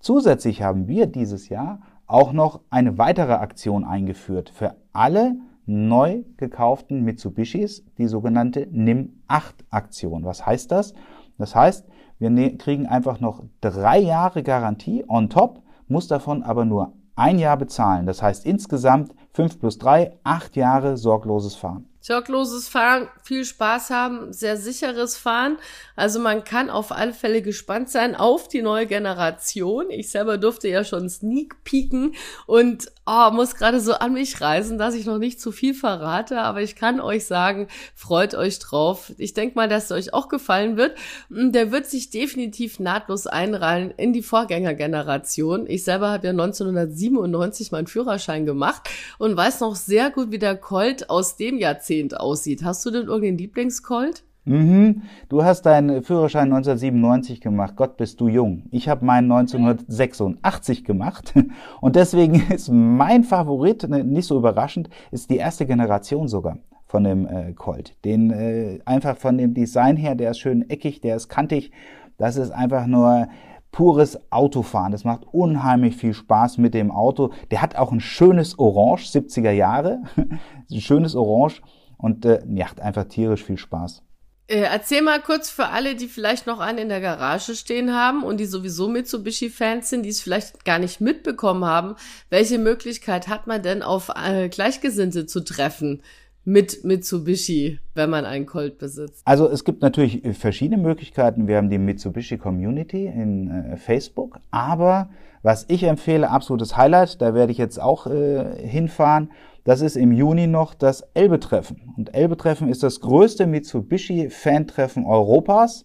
Zusätzlich 0.00 0.60
haben 0.60 0.86
wir 0.86 1.06
dieses 1.06 1.48
Jahr 1.48 1.80
auch 2.06 2.34
noch 2.34 2.60
eine 2.68 2.98
weitere 2.98 3.32
Aktion 3.32 3.84
eingeführt 3.84 4.50
für 4.50 4.76
alle 4.92 5.36
neu 5.64 6.24
gekauften 6.36 7.02
Mitsubishis, 7.04 7.86
die 7.96 8.06
sogenannte 8.06 8.68
NIM 8.70 9.22
8 9.28 9.64
Aktion. 9.70 10.24
Was 10.24 10.44
heißt 10.44 10.70
das? 10.70 10.92
Das 11.38 11.54
heißt, 11.54 11.88
wir 12.18 12.28
ne-, 12.28 12.58
kriegen 12.58 12.86
einfach 12.86 13.18
noch 13.18 13.44
drei 13.62 13.98
Jahre 13.98 14.42
Garantie 14.42 15.04
on 15.08 15.30
top, 15.30 15.62
muss 15.88 16.06
davon 16.06 16.42
aber 16.42 16.66
nur 16.66 16.92
ein 17.16 17.38
Jahr 17.38 17.56
bezahlen. 17.56 18.04
Das 18.04 18.22
heißt 18.22 18.44
insgesamt 18.44 19.14
fünf 19.32 19.58
plus 19.58 19.78
drei, 19.78 20.18
acht 20.22 20.54
Jahre 20.54 20.98
sorgloses 20.98 21.56
Fahren. 21.56 21.86
Sorgloses 22.06 22.68
Fahren, 22.68 23.08
viel 23.24 23.44
Spaß 23.44 23.90
haben, 23.90 24.32
sehr 24.32 24.56
sicheres 24.56 25.16
Fahren. 25.16 25.58
Also 25.96 26.20
man 26.20 26.44
kann 26.44 26.70
auf 26.70 26.92
alle 26.92 27.12
Fälle 27.12 27.42
gespannt 27.42 27.90
sein 27.90 28.14
auf 28.14 28.46
die 28.46 28.62
neue 28.62 28.86
Generation. 28.86 29.90
Ich 29.90 30.12
selber 30.12 30.38
durfte 30.38 30.68
ja 30.68 30.84
schon 30.84 31.10
sneak 31.10 31.64
peeken 31.64 32.14
und 32.46 32.92
oh, 33.06 33.30
muss 33.32 33.56
gerade 33.56 33.80
so 33.80 33.94
an 33.94 34.12
mich 34.12 34.40
reisen, 34.40 34.78
dass 34.78 34.94
ich 34.94 35.04
noch 35.04 35.18
nicht 35.18 35.40
zu 35.40 35.50
viel 35.50 35.74
verrate, 35.74 36.42
aber 36.42 36.62
ich 36.62 36.76
kann 36.76 37.00
euch 37.00 37.24
sagen, 37.24 37.66
freut 37.96 38.36
euch 38.36 38.60
drauf. 38.60 39.12
Ich 39.18 39.34
denke 39.34 39.56
mal, 39.56 39.68
dass 39.68 39.86
es 39.86 39.90
euch 39.90 40.14
auch 40.14 40.28
gefallen 40.28 40.76
wird. 40.76 40.96
Der 41.28 41.72
wird 41.72 41.86
sich 41.86 42.10
definitiv 42.10 42.78
nahtlos 42.78 43.26
einreihen 43.26 43.90
in 43.96 44.12
die 44.12 44.22
Vorgängergeneration. 44.22 45.66
Ich 45.68 45.82
selber 45.82 46.10
habe 46.10 46.28
ja 46.28 46.30
1997 46.30 47.72
meinen 47.72 47.88
Führerschein 47.88 48.46
gemacht 48.46 48.88
und 49.18 49.36
weiß 49.36 49.58
noch 49.58 49.74
sehr 49.74 50.10
gut, 50.10 50.30
wie 50.30 50.38
der 50.38 50.56
Colt 50.56 51.10
aus 51.10 51.36
dem 51.36 51.58
Jahrzehnt 51.58 51.95
Jahrzehnt 51.96 52.20
aussieht. 52.20 52.64
Hast 52.64 52.84
du 52.84 52.90
denn 52.90 53.06
irgendeinen 53.06 53.38
Lieblingscolt? 53.38 54.24
Mhm. 54.44 55.02
Du 55.28 55.42
hast 55.42 55.62
deinen 55.62 56.02
Führerschein 56.02 56.52
1997 56.52 57.40
gemacht. 57.40 57.74
Gott, 57.76 57.96
bist 57.96 58.20
du 58.20 58.28
jung. 58.28 58.64
Ich 58.70 58.88
habe 58.88 59.04
meinen 59.04 59.30
1986 59.30 60.84
gemacht. 60.84 61.34
Und 61.80 61.96
deswegen 61.96 62.34
ist 62.52 62.68
mein 62.70 63.24
Favorit, 63.24 63.88
ne, 63.88 64.04
nicht 64.04 64.26
so 64.26 64.36
überraschend, 64.36 64.88
ist 65.10 65.30
die 65.30 65.36
erste 65.36 65.66
Generation 65.66 66.28
sogar 66.28 66.58
von 66.86 67.02
dem 67.02 67.26
äh, 67.26 67.52
Colt. 67.54 67.96
Den 68.04 68.30
äh, 68.30 68.78
einfach 68.84 69.16
von 69.16 69.36
dem 69.36 69.52
Design 69.52 69.96
her, 69.96 70.14
der 70.14 70.30
ist 70.30 70.38
schön 70.38 70.70
eckig, 70.70 71.00
der 71.00 71.16
ist 71.16 71.28
kantig. 71.28 71.72
Das 72.16 72.36
ist 72.36 72.52
einfach 72.52 72.86
nur 72.86 73.26
pures 73.72 74.18
Autofahren. 74.30 74.92
Das 74.92 75.04
macht 75.04 75.26
unheimlich 75.32 75.96
viel 75.96 76.14
Spaß 76.14 76.56
mit 76.58 76.72
dem 76.72 76.90
Auto. 76.90 77.32
Der 77.50 77.60
hat 77.60 77.76
auch 77.76 77.92
ein 77.92 78.00
schönes 78.00 78.58
Orange, 78.58 79.06
70er 79.08 79.50
Jahre. 79.50 80.02
ein 80.16 80.80
schönes 80.80 81.16
Orange 81.16 81.60
und 81.98 82.24
äh, 82.24 82.42
macht 82.46 82.80
einfach 82.80 83.04
tierisch 83.04 83.44
viel 83.44 83.58
Spaß. 83.58 84.02
Äh, 84.48 84.60
erzähl 84.60 85.02
mal 85.02 85.20
kurz 85.20 85.50
für 85.50 85.66
alle, 85.66 85.96
die 85.96 86.06
vielleicht 86.06 86.46
noch 86.46 86.60
einen 86.60 86.78
in 86.78 86.88
der 86.88 87.00
Garage 87.00 87.56
stehen 87.56 87.92
haben 87.92 88.22
und 88.22 88.38
die 88.38 88.44
sowieso 88.44 88.88
Mitsubishi-Fans 88.88 89.90
sind, 89.90 90.04
die 90.04 90.10
es 90.10 90.20
vielleicht 90.20 90.64
gar 90.64 90.78
nicht 90.78 91.00
mitbekommen 91.00 91.64
haben, 91.64 91.96
welche 92.30 92.58
Möglichkeit 92.58 93.26
hat 93.26 93.48
man 93.48 93.62
denn 93.62 93.82
auf 93.82 94.10
äh, 94.14 94.48
Gleichgesinnte 94.48 95.26
zu 95.26 95.40
treffen? 95.40 96.02
mit 96.48 96.84
Mitsubishi, 96.84 97.80
wenn 97.94 98.08
man 98.08 98.24
einen 98.24 98.46
Colt 98.46 98.78
besitzt? 98.78 99.20
Also 99.24 99.48
es 99.48 99.64
gibt 99.64 99.82
natürlich 99.82 100.22
verschiedene 100.38 100.80
Möglichkeiten. 100.80 101.48
Wir 101.48 101.56
haben 101.56 101.70
die 101.70 101.78
Mitsubishi 101.78 102.38
Community 102.38 103.06
in 103.06 103.50
äh, 103.50 103.76
Facebook, 103.76 104.38
aber 104.52 105.10
was 105.42 105.64
ich 105.68 105.82
empfehle, 105.82 106.30
absolutes 106.30 106.76
Highlight, 106.76 107.20
da 107.20 107.34
werde 107.34 107.50
ich 107.50 107.58
jetzt 107.58 107.80
auch 107.80 108.06
äh, 108.06 108.56
hinfahren, 108.64 109.32
das 109.66 109.80
ist 109.80 109.96
im 109.96 110.12
Juni 110.12 110.46
noch 110.46 110.74
das 110.74 111.00
Elbe-Treffen. 111.14 111.92
Und 111.96 112.14
Elbe-Treffen 112.14 112.68
ist 112.68 112.84
das 112.84 113.00
größte 113.00 113.48
Mitsubishi-Fan-Treffen 113.48 115.04
Europas. 115.04 115.84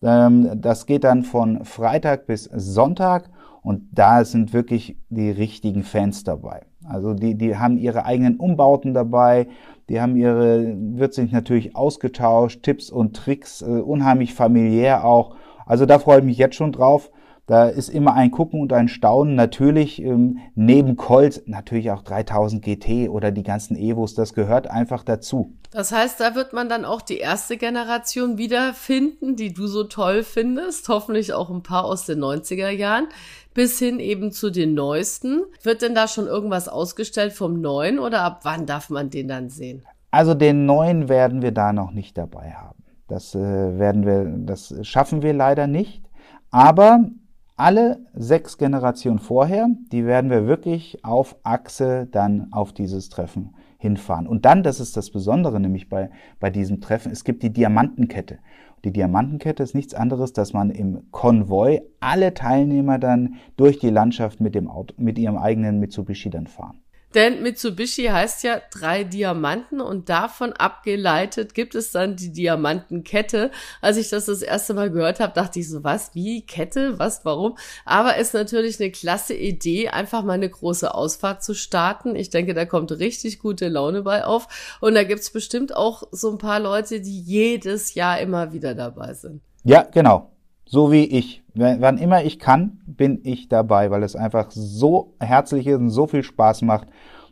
Ähm, 0.00 0.48
das 0.60 0.86
geht 0.86 1.02
dann 1.02 1.24
von 1.24 1.64
Freitag 1.64 2.28
bis 2.28 2.44
Sonntag 2.44 3.28
und 3.62 3.88
da 3.90 4.24
sind 4.24 4.52
wirklich 4.52 4.96
die 5.08 5.30
richtigen 5.30 5.82
Fans 5.82 6.22
dabei. 6.22 6.66
Also 6.84 7.14
die, 7.14 7.34
die 7.36 7.56
haben 7.56 7.78
ihre 7.78 8.04
eigenen 8.04 8.36
Umbauten 8.36 8.94
dabei, 8.94 9.48
die 9.88 10.00
haben 10.00 10.14
ihre, 10.14 10.76
wird 10.76 11.12
sich 11.12 11.32
natürlich 11.32 11.74
ausgetauscht, 11.74 12.62
Tipps 12.62 12.90
und 12.90 13.16
Tricks, 13.16 13.60
äh, 13.60 13.64
unheimlich 13.64 14.34
familiär 14.34 15.04
auch. 15.04 15.34
Also 15.64 15.84
da 15.84 15.98
freue 15.98 16.20
ich 16.20 16.24
mich 16.24 16.38
jetzt 16.38 16.54
schon 16.54 16.70
drauf. 16.70 17.10
Da 17.46 17.68
ist 17.68 17.88
immer 17.88 18.14
ein 18.14 18.32
Gucken 18.32 18.60
und 18.60 18.72
ein 18.72 18.88
Staunen. 18.88 19.36
Natürlich 19.36 20.02
ähm, 20.02 20.38
neben 20.56 20.96
Colt 20.96 21.44
natürlich 21.46 21.92
auch 21.92 22.02
3000 22.02 22.60
GT 22.60 23.08
oder 23.08 23.30
die 23.30 23.44
ganzen 23.44 23.76
Evos. 23.76 24.14
Das 24.14 24.34
gehört 24.34 24.68
einfach 24.68 25.04
dazu. 25.04 25.52
Das 25.70 25.92
heißt, 25.92 26.18
da 26.18 26.34
wird 26.34 26.52
man 26.52 26.68
dann 26.68 26.84
auch 26.84 27.00
die 27.00 27.18
erste 27.18 27.56
Generation 27.56 28.36
wiederfinden, 28.36 29.36
die 29.36 29.54
du 29.54 29.68
so 29.68 29.84
toll 29.84 30.24
findest. 30.24 30.88
Hoffentlich 30.88 31.34
auch 31.34 31.48
ein 31.48 31.62
paar 31.62 31.84
aus 31.84 32.06
den 32.06 32.18
90er 32.18 32.70
Jahren. 32.70 33.06
Bis 33.54 33.78
hin 33.78 34.00
eben 34.00 34.32
zu 34.32 34.50
den 34.50 34.74
neuesten. 34.74 35.42
Wird 35.62 35.82
denn 35.82 35.94
da 35.94 36.08
schon 36.08 36.26
irgendwas 36.26 36.68
ausgestellt 36.68 37.32
vom 37.32 37.60
neuen 37.60 38.00
oder 38.00 38.22
ab 38.22 38.40
wann 38.42 38.66
darf 38.66 38.90
man 38.90 39.08
den 39.08 39.28
dann 39.28 39.50
sehen? 39.50 39.84
Also 40.10 40.34
den 40.34 40.66
neuen 40.66 41.08
werden 41.08 41.42
wir 41.42 41.52
da 41.52 41.72
noch 41.72 41.92
nicht 41.92 42.18
dabei 42.18 42.50
haben. 42.50 42.82
Das 43.06 43.36
äh, 43.36 43.78
werden 43.78 44.04
wir, 44.04 44.24
das 44.24 44.74
schaffen 44.82 45.22
wir 45.22 45.32
leider 45.32 45.68
nicht. 45.68 46.02
Aber 46.50 47.04
alle 47.56 48.06
sechs 48.14 48.58
Generationen 48.58 49.18
vorher, 49.18 49.68
die 49.90 50.04
werden 50.04 50.30
wir 50.30 50.46
wirklich 50.46 51.04
auf 51.04 51.36
Achse 51.42 52.06
dann 52.10 52.52
auf 52.52 52.72
dieses 52.72 53.08
Treffen 53.08 53.54
hinfahren. 53.78 54.26
Und 54.26 54.44
dann, 54.44 54.62
das 54.62 54.80
ist 54.80 54.96
das 54.96 55.10
Besondere 55.10 55.58
nämlich 55.60 55.88
bei, 55.88 56.10
bei 56.38 56.50
diesem 56.50 56.80
Treffen, 56.80 57.12
es 57.12 57.24
gibt 57.24 57.42
die 57.42 57.52
Diamantenkette. 57.52 58.38
Die 58.84 58.92
Diamantenkette 58.92 59.62
ist 59.62 59.74
nichts 59.74 59.94
anderes, 59.94 60.32
dass 60.32 60.52
man 60.52 60.70
im 60.70 61.10
Konvoi 61.10 61.80
alle 61.98 62.34
Teilnehmer 62.34 62.98
dann 62.98 63.34
durch 63.56 63.78
die 63.78 63.90
Landschaft 63.90 64.40
mit 64.40 64.54
dem 64.54 64.68
Auto, 64.68 64.94
mit 64.98 65.18
ihrem 65.18 65.38
eigenen 65.38 65.80
Mitsubishi 65.80 66.30
dann 66.30 66.46
fahren. 66.46 66.80
Denn 67.16 67.42
Mitsubishi 67.42 68.04
heißt 68.04 68.44
ja 68.44 68.60
drei 68.70 69.02
Diamanten 69.02 69.80
und 69.80 70.10
davon 70.10 70.52
abgeleitet 70.52 71.54
gibt 71.54 71.74
es 71.74 71.90
dann 71.90 72.14
die 72.14 72.30
Diamantenkette. 72.30 73.50
Als 73.80 73.96
ich 73.96 74.10
das 74.10 74.26
das 74.26 74.42
erste 74.42 74.74
Mal 74.74 74.90
gehört 74.90 75.18
habe, 75.18 75.32
dachte 75.32 75.58
ich 75.58 75.70
so, 75.70 75.82
was, 75.82 76.14
wie, 76.14 76.44
Kette, 76.44 76.98
was, 76.98 77.24
warum? 77.24 77.56
Aber 77.86 78.18
ist 78.18 78.34
natürlich 78.34 78.78
eine 78.78 78.90
klasse 78.90 79.32
Idee, 79.32 79.88
einfach 79.88 80.24
mal 80.24 80.34
eine 80.34 80.50
große 80.50 80.94
Ausfahrt 80.94 81.42
zu 81.42 81.54
starten. 81.54 82.16
Ich 82.16 82.28
denke, 82.28 82.52
da 82.52 82.66
kommt 82.66 82.92
richtig 82.92 83.38
gute 83.38 83.68
Laune 83.68 84.02
bei 84.02 84.26
auf. 84.26 84.76
Und 84.82 84.94
da 84.94 85.02
gibt's 85.02 85.30
bestimmt 85.30 85.74
auch 85.74 86.02
so 86.10 86.30
ein 86.30 86.38
paar 86.38 86.60
Leute, 86.60 87.00
die 87.00 87.18
jedes 87.18 87.94
Jahr 87.94 88.20
immer 88.20 88.52
wieder 88.52 88.74
dabei 88.74 89.14
sind. 89.14 89.40
Ja, 89.64 89.88
genau. 89.90 90.35
So 90.68 90.90
wie 90.90 91.04
ich. 91.04 91.44
Wann 91.54 91.96
immer 91.96 92.24
ich 92.24 92.38
kann, 92.38 92.80
bin 92.86 93.20
ich 93.22 93.48
dabei, 93.48 93.90
weil 93.90 94.02
es 94.02 94.16
einfach 94.16 94.50
so 94.50 95.14
herzlich 95.20 95.66
ist 95.68 95.78
und 95.78 95.90
so 95.90 96.06
viel 96.06 96.24
Spaß 96.24 96.62
macht. 96.62 96.88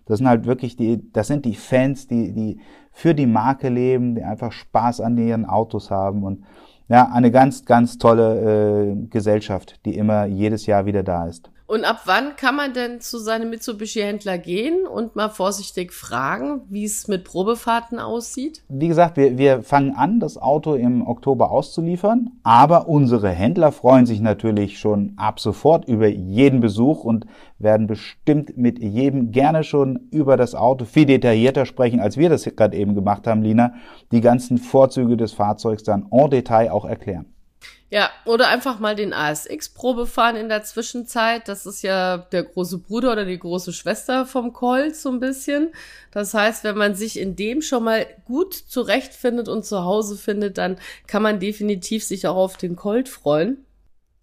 Das 0.06 0.18
sind 0.18 0.28
halt 0.28 0.46
wirklich 0.46 0.76
die, 0.76 1.12
das 1.12 1.26
sind 1.26 1.44
die 1.44 1.54
Fans, 1.54 2.06
die, 2.06 2.32
die 2.32 2.60
für 2.92 3.14
die 3.14 3.26
Marke 3.26 3.68
leben, 3.68 4.14
die 4.14 4.22
einfach 4.22 4.52
Spaß 4.52 5.00
an 5.00 5.18
ihren 5.18 5.46
Autos 5.46 5.90
haben 5.90 6.22
und 6.22 6.44
ja, 6.88 7.10
eine 7.12 7.30
ganz, 7.30 7.64
ganz 7.64 7.98
tolle 7.98 8.92
äh, 8.92 9.06
Gesellschaft, 9.08 9.80
die 9.84 9.96
immer 9.96 10.26
jedes 10.26 10.66
Jahr 10.66 10.86
wieder 10.86 11.02
da 11.02 11.26
ist. 11.26 11.50
Und 11.66 11.84
ab 11.84 12.02
wann 12.04 12.36
kann 12.36 12.56
man 12.56 12.74
denn 12.74 13.00
zu 13.00 13.18
seinem 13.18 13.48
Mitsubishi-Händler 13.48 14.36
gehen 14.36 14.86
und 14.86 15.16
mal 15.16 15.30
vorsichtig 15.30 15.94
fragen, 15.94 16.60
wie 16.68 16.84
es 16.84 17.08
mit 17.08 17.24
Probefahrten 17.24 17.98
aussieht? 17.98 18.62
Wie 18.68 18.88
gesagt, 18.88 19.16
wir, 19.16 19.38
wir 19.38 19.62
fangen 19.62 19.96
an, 19.96 20.20
das 20.20 20.36
Auto 20.36 20.74
im 20.74 21.06
Oktober 21.06 21.50
auszuliefern, 21.50 22.32
aber 22.42 22.86
unsere 22.86 23.30
Händler 23.30 23.72
freuen 23.72 24.04
sich 24.04 24.20
natürlich 24.20 24.78
schon 24.78 25.14
ab 25.16 25.40
sofort 25.40 25.88
über 25.88 26.06
jeden 26.06 26.60
Besuch 26.60 27.02
und 27.02 27.24
werden 27.58 27.86
bestimmt 27.86 28.58
mit 28.58 28.78
jedem 28.78 29.32
gerne 29.32 29.64
schon 29.64 30.08
über 30.10 30.36
das 30.36 30.54
Auto 30.54 30.84
viel 30.84 31.06
detaillierter 31.06 31.64
sprechen, 31.64 31.98
als 31.98 32.18
wir 32.18 32.28
das 32.28 32.44
gerade 32.44 32.76
eben 32.76 32.94
gemacht 32.94 33.26
haben, 33.26 33.40
Lina, 33.40 33.72
die 34.12 34.20
ganzen 34.20 34.58
Vorzüge 34.58 35.16
des 35.16 35.32
Fahrzeugs 35.32 35.82
dann 35.82 36.08
en 36.10 36.28
Detail 36.28 36.70
auch 36.70 36.84
erklären. 36.84 37.33
Ja, 37.90 38.10
oder 38.24 38.48
einfach 38.48 38.80
mal 38.80 38.96
den 38.96 39.12
ASX-Probe 39.12 40.06
fahren 40.06 40.36
in 40.36 40.48
der 40.48 40.64
Zwischenzeit. 40.64 41.48
Das 41.48 41.64
ist 41.64 41.82
ja 41.82 42.18
der 42.18 42.42
große 42.42 42.78
Bruder 42.78 43.12
oder 43.12 43.24
die 43.24 43.38
große 43.38 43.72
Schwester 43.72 44.26
vom 44.26 44.52
Colt 44.52 44.96
so 44.96 45.10
ein 45.10 45.20
bisschen. 45.20 45.72
Das 46.10 46.34
heißt, 46.34 46.64
wenn 46.64 46.76
man 46.76 46.94
sich 46.94 47.18
in 47.18 47.36
dem 47.36 47.62
schon 47.62 47.84
mal 47.84 48.06
gut 48.24 48.54
zurechtfindet 48.54 49.48
und 49.48 49.64
zu 49.64 49.84
Hause 49.84 50.16
findet, 50.16 50.58
dann 50.58 50.78
kann 51.06 51.22
man 51.22 51.38
definitiv 51.38 52.04
sich 52.04 52.26
auch 52.26 52.36
auf 52.36 52.56
den 52.56 52.74
Colt 52.74 53.08
freuen. 53.08 53.64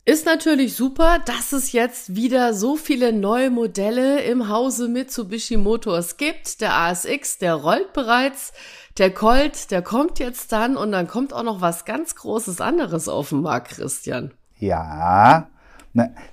Ist 0.04 0.26
natürlich 0.26 0.76
super, 0.76 1.20
dass 1.26 1.54
es 1.54 1.74
jetzt 1.74 2.16
wieder 2.16 2.56
so 2.56 2.76
viele 2.76 3.14
neue 3.14 3.52
Modelle 3.52 4.24
im 4.24 4.50
Hause 4.50 4.88
Mitsubishi 4.88 5.58
Motors 5.58 6.18
gibt. 6.18 6.60
Der 6.60 6.76
ASX, 6.76 7.38
der 7.38 7.54
rollt 7.54 7.94
bereits. 7.94 8.52
Der 8.98 9.14
Colt, 9.14 9.72
der 9.72 9.82
kommt 9.82 10.20
jetzt 10.20 10.52
dann 10.52 10.76
und 10.76 10.92
dann 10.92 11.08
kommt 11.08 11.34
auch 11.34 11.44
noch 11.44 11.62
was 11.62 11.86
ganz 11.86 12.16
Großes 12.16 12.60
anderes 12.60 13.08
auf 13.08 13.30
den 13.30 13.42
Markt, 13.42 13.70
Christian. 13.70 14.32
Ja, 14.60 15.48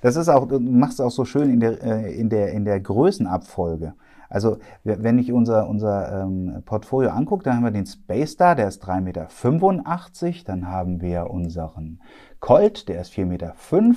das 0.01 0.15
ist 0.15 0.29
auch, 0.29 0.47
du 0.47 0.59
machst 0.59 1.01
auch 1.01 1.11
so 1.11 1.25
schön 1.25 1.51
in 1.51 1.59
der, 1.59 1.81
äh, 1.83 2.13
in 2.13 2.29
der, 2.29 2.51
in 2.51 2.65
der 2.65 2.79
Größenabfolge. 2.79 3.93
Also 4.29 4.57
wenn 4.83 5.17
ich 5.17 5.31
unser, 5.31 5.67
unser 5.67 6.21
ähm, 6.21 6.61
Portfolio 6.63 7.09
angucke, 7.09 7.43
dann 7.43 7.55
haben 7.55 7.63
wir 7.63 7.71
den 7.71 7.87
Space 7.87 8.31
Star, 8.31 8.55
der 8.55 8.67
ist 8.67 8.85
3,85 8.85 9.01
Meter. 9.01 10.43
Dann 10.45 10.67
haben 10.67 11.01
wir 11.01 11.31
unseren 11.31 11.99
Colt, 12.39 12.87
der 12.89 13.01
ist 13.01 13.11
4,5 13.11 13.25
Meter. 13.25 13.55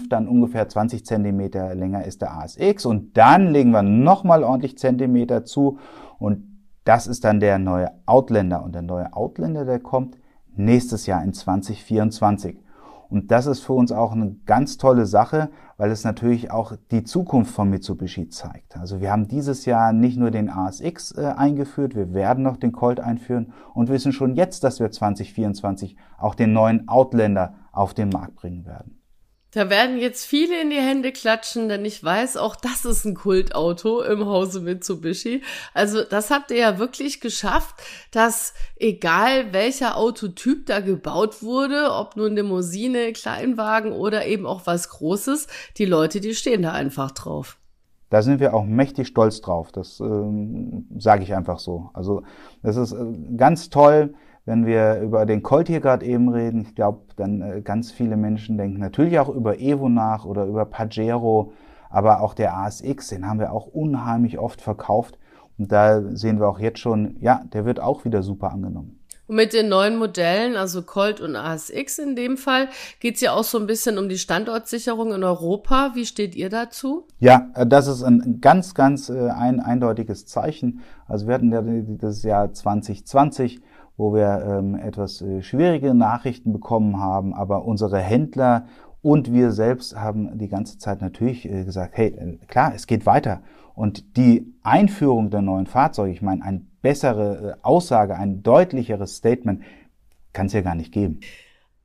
Dann 0.09 0.29
ungefähr 0.29 0.67
20 0.67 1.05
Zentimeter 1.05 1.75
länger 1.75 2.05
ist 2.07 2.23
der 2.23 2.33
ASX. 2.33 2.87
Und 2.87 3.17
dann 3.19 3.49
legen 3.49 3.73
wir 3.73 3.83
nochmal 3.83 4.43
ordentlich 4.43 4.79
Zentimeter 4.79 5.45
zu. 5.45 5.79
Und 6.19 6.52
das 6.85 7.07
ist 7.07 7.25
dann 7.25 7.41
der 7.41 7.59
neue 7.59 7.91
Outlander. 8.07 8.63
Und 8.63 8.75
der 8.75 8.83
neue 8.83 9.13
Outlander, 9.13 9.65
der 9.65 9.81
kommt 9.81 10.19
nächstes 10.57 11.07
Jahr 11.07 11.23
in 11.23 11.33
2024. 11.33 12.59
Und 13.09 13.31
das 13.31 13.47
ist 13.47 13.61
für 13.61 13.75
uns 13.75 13.93
auch 13.93 14.13
eine 14.13 14.37
ganz 14.47 14.79
tolle 14.79 15.05
Sache, 15.05 15.51
weil 15.77 15.91
es 15.91 16.03
natürlich 16.03 16.51
auch 16.51 16.73
die 16.91 17.05
Zukunft 17.05 17.55
von 17.55 17.69
Mitsubishi 17.69 18.31
zeigt. 18.31 18.79
Also 18.79 19.03
wir 19.03 19.13
haben 19.13 19.29
dieses 19.29 19.67
Jahr 19.67 19.93
nicht 19.93 20.17
nur 20.17 20.31
den 20.31 20.49
ASX 20.49 21.13
äh, 21.13 21.35
eingeführt, 21.37 21.95
wir 21.95 22.15
werden 22.15 22.43
noch 22.43 22.57
den 22.57 22.73
Colt 22.73 23.01
einführen 23.01 23.53
und 23.75 23.91
wissen 23.91 24.13
schon 24.13 24.35
jetzt, 24.35 24.65
dass 24.65 24.81
wir 24.81 24.91
2024 24.91 25.97
auch 26.17 26.35
den 26.35 26.55
neuen 26.55 26.89
Outlander 26.89 27.55
auf 27.71 27.93
den 27.93 28.09
Markt 28.09 28.37
bringen 28.37 28.65
werden. 28.65 29.02
Da 29.55 29.69
werden 29.69 29.99
jetzt 29.99 30.25
viele 30.25 30.63
in 30.63 30.71
die 30.71 30.81
Hände 30.81 31.13
klatschen, 31.13 31.69
denn 31.69 31.85
ich 31.85 32.03
weiß, 32.03 32.39
auch 32.39 32.57
das 32.57 32.87
ist 32.87 33.05
ein 33.05 33.15
Kultauto 33.15 34.01
im 34.01 34.25
Hause 34.25 34.61
Mitsubishi. 34.61 35.43
Also 35.75 36.05
das 36.05 36.31
habt 36.31 36.51
ihr 36.51 36.57
ja 36.57 36.79
wirklich 36.79 37.21
geschafft, 37.21 37.77
dass 38.13 38.55
egal 38.77 39.53
welcher 39.53 39.99
Autotyp 39.99 40.65
da 40.65 40.81
gebaut 40.81 41.43
wurde, 41.43 41.93
ob 41.93 42.17
nun 42.17 42.35
Limousine, 42.35 43.13
Kleinwagen 43.13 43.93
oder 43.93 44.25
eben 44.25 44.47
auch 44.47 44.63
was 44.65 44.89
Großes, 44.89 45.49
die 45.77 45.85
Leute, 45.85 46.21
die 46.21 46.35
stehen 46.35 46.63
da 46.63 46.73
einfach 46.73 47.11
drauf. 47.11 47.59
Da 48.09 48.23
sind 48.23 48.41
wir 48.41 48.55
auch 48.55 48.65
mächtig 48.65 49.09
stolz 49.09 49.43
drauf. 49.43 49.71
Das 49.71 50.01
ähm, 50.01 50.87
sage 50.99 51.25
ich 51.25 51.35
einfach 51.35 51.59
so. 51.59 51.91
Also 51.93 52.23
das 52.63 52.77
ist 52.77 52.93
äh, 52.93 53.05
ganz 53.37 53.69
toll 53.69 54.15
wenn 54.45 54.67
wir 54.67 55.01
über 55.01 55.25
den 55.25 55.43
Colt 55.43 55.69
hier 55.69 55.81
gerade 55.81 56.05
eben 56.05 56.29
reden, 56.29 56.63
ich 56.63 56.75
glaube, 56.75 57.03
dann 57.17 57.43
äh, 57.43 57.61
ganz 57.63 57.93
viele 57.93 58.17
Menschen 58.17 58.59
denken 58.59 58.81
natürlich 58.81 59.19
auch 59.19 59.29
über 59.29 59.61
Evo 59.61 59.89
nach 59.89 60.25
oder 60.25 60.47
über 60.47 60.65
Pajero, 60.65 61.53
aber 61.91 62.21
auch 62.23 62.35
der 62.35 62.57
ASX, 62.57 63.09
den 63.09 63.29
haben 63.29 63.39
wir 63.39 63.53
auch 63.53 63.67
unheimlich 63.67 64.39
oft 64.39 64.61
verkauft. 64.61 65.19
Und 65.59 65.71
da 65.71 66.03
sehen 66.17 66.41
wir 66.41 66.49
auch 66.49 66.59
jetzt 66.59 66.79
schon, 66.79 67.17
ja, 67.21 67.43
der 67.53 67.65
wird 67.65 67.79
auch 67.79 68.05
wieder 68.05 68.23
super 68.23 68.51
angenommen. 68.51 68.99
Und 69.29 69.37
mit 69.37 69.53
den 69.53 69.69
neuen 69.69 69.97
Modellen, 69.97 70.57
also 70.57 70.83
Colt 70.83 71.21
und 71.21 71.37
ASX 71.37 71.99
in 71.99 72.17
dem 72.17 72.37
Fall, 72.37 72.69
geht 72.99 73.17
es 73.17 73.21
ja 73.21 73.33
auch 73.33 73.45
so 73.45 73.59
ein 73.59 73.67
bisschen 73.67 73.99
um 73.99 74.09
die 74.09 74.19
Standortsicherung 74.19 75.13
in 75.13 75.23
Europa. 75.23 75.93
Wie 75.95 76.07
steht 76.07 76.35
ihr 76.35 76.49
dazu? 76.49 77.07
Ja, 77.21 77.51
äh, 77.55 77.67
das 77.67 77.87
ist 77.87 78.03
ein 78.03 78.41
ganz, 78.41 78.75
ganz 78.75 79.09
äh, 79.09 79.29
ein 79.29 79.61
eindeutiges 79.61 80.27
Zeichen. 80.27 80.81
Also 81.07 81.29
wir 81.29 81.35
hatten 81.35 81.53
ja 81.53 81.63
das 81.63 82.23
Jahr 82.25 82.53
2020 82.53 83.61
wo 83.97 84.15
wir 84.15 84.45
ähm, 84.47 84.75
etwas 84.75 85.21
äh, 85.23 85.43
schwierige 85.43 85.95
Nachrichten 85.95 86.53
bekommen 86.53 86.99
haben, 86.99 87.35
aber 87.35 87.65
unsere 87.65 87.99
Händler 87.99 88.67
und 89.03 89.33
wir 89.33 89.51
selbst 89.51 89.97
haben 89.97 90.39
die 90.39 90.49
ganze 90.49 90.79
Zeit 90.79 91.01
natürlich 91.03 91.45
äh, 91.45 91.65
gesagt, 91.65 91.97
hey, 91.97 92.09
äh, 92.09 92.39
klar, 92.47 92.73
es 92.75 92.87
geht 92.87 93.05
weiter. 93.05 93.43
Und 93.75 94.17
die 94.17 94.55
Einführung 94.63 95.31
der 95.31 95.43
neuen 95.43 95.67
Fahrzeuge, 95.67 96.13
ich 96.13 96.23
meine, 96.23 96.45
eine 96.45 96.63
bessere 96.83 97.57
äh, 97.59 97.65
Aussage, 97.65 98.17
ein 98.17 98.43
deutlicheres 98.43 99.17
Statement 99.17 99.63
kann 100.33 100.47
es 100.47 100.53
ja 100.53 100.61
gar 100.61 100.75
nicht 100.75 100.93
geben. 100.93 101.21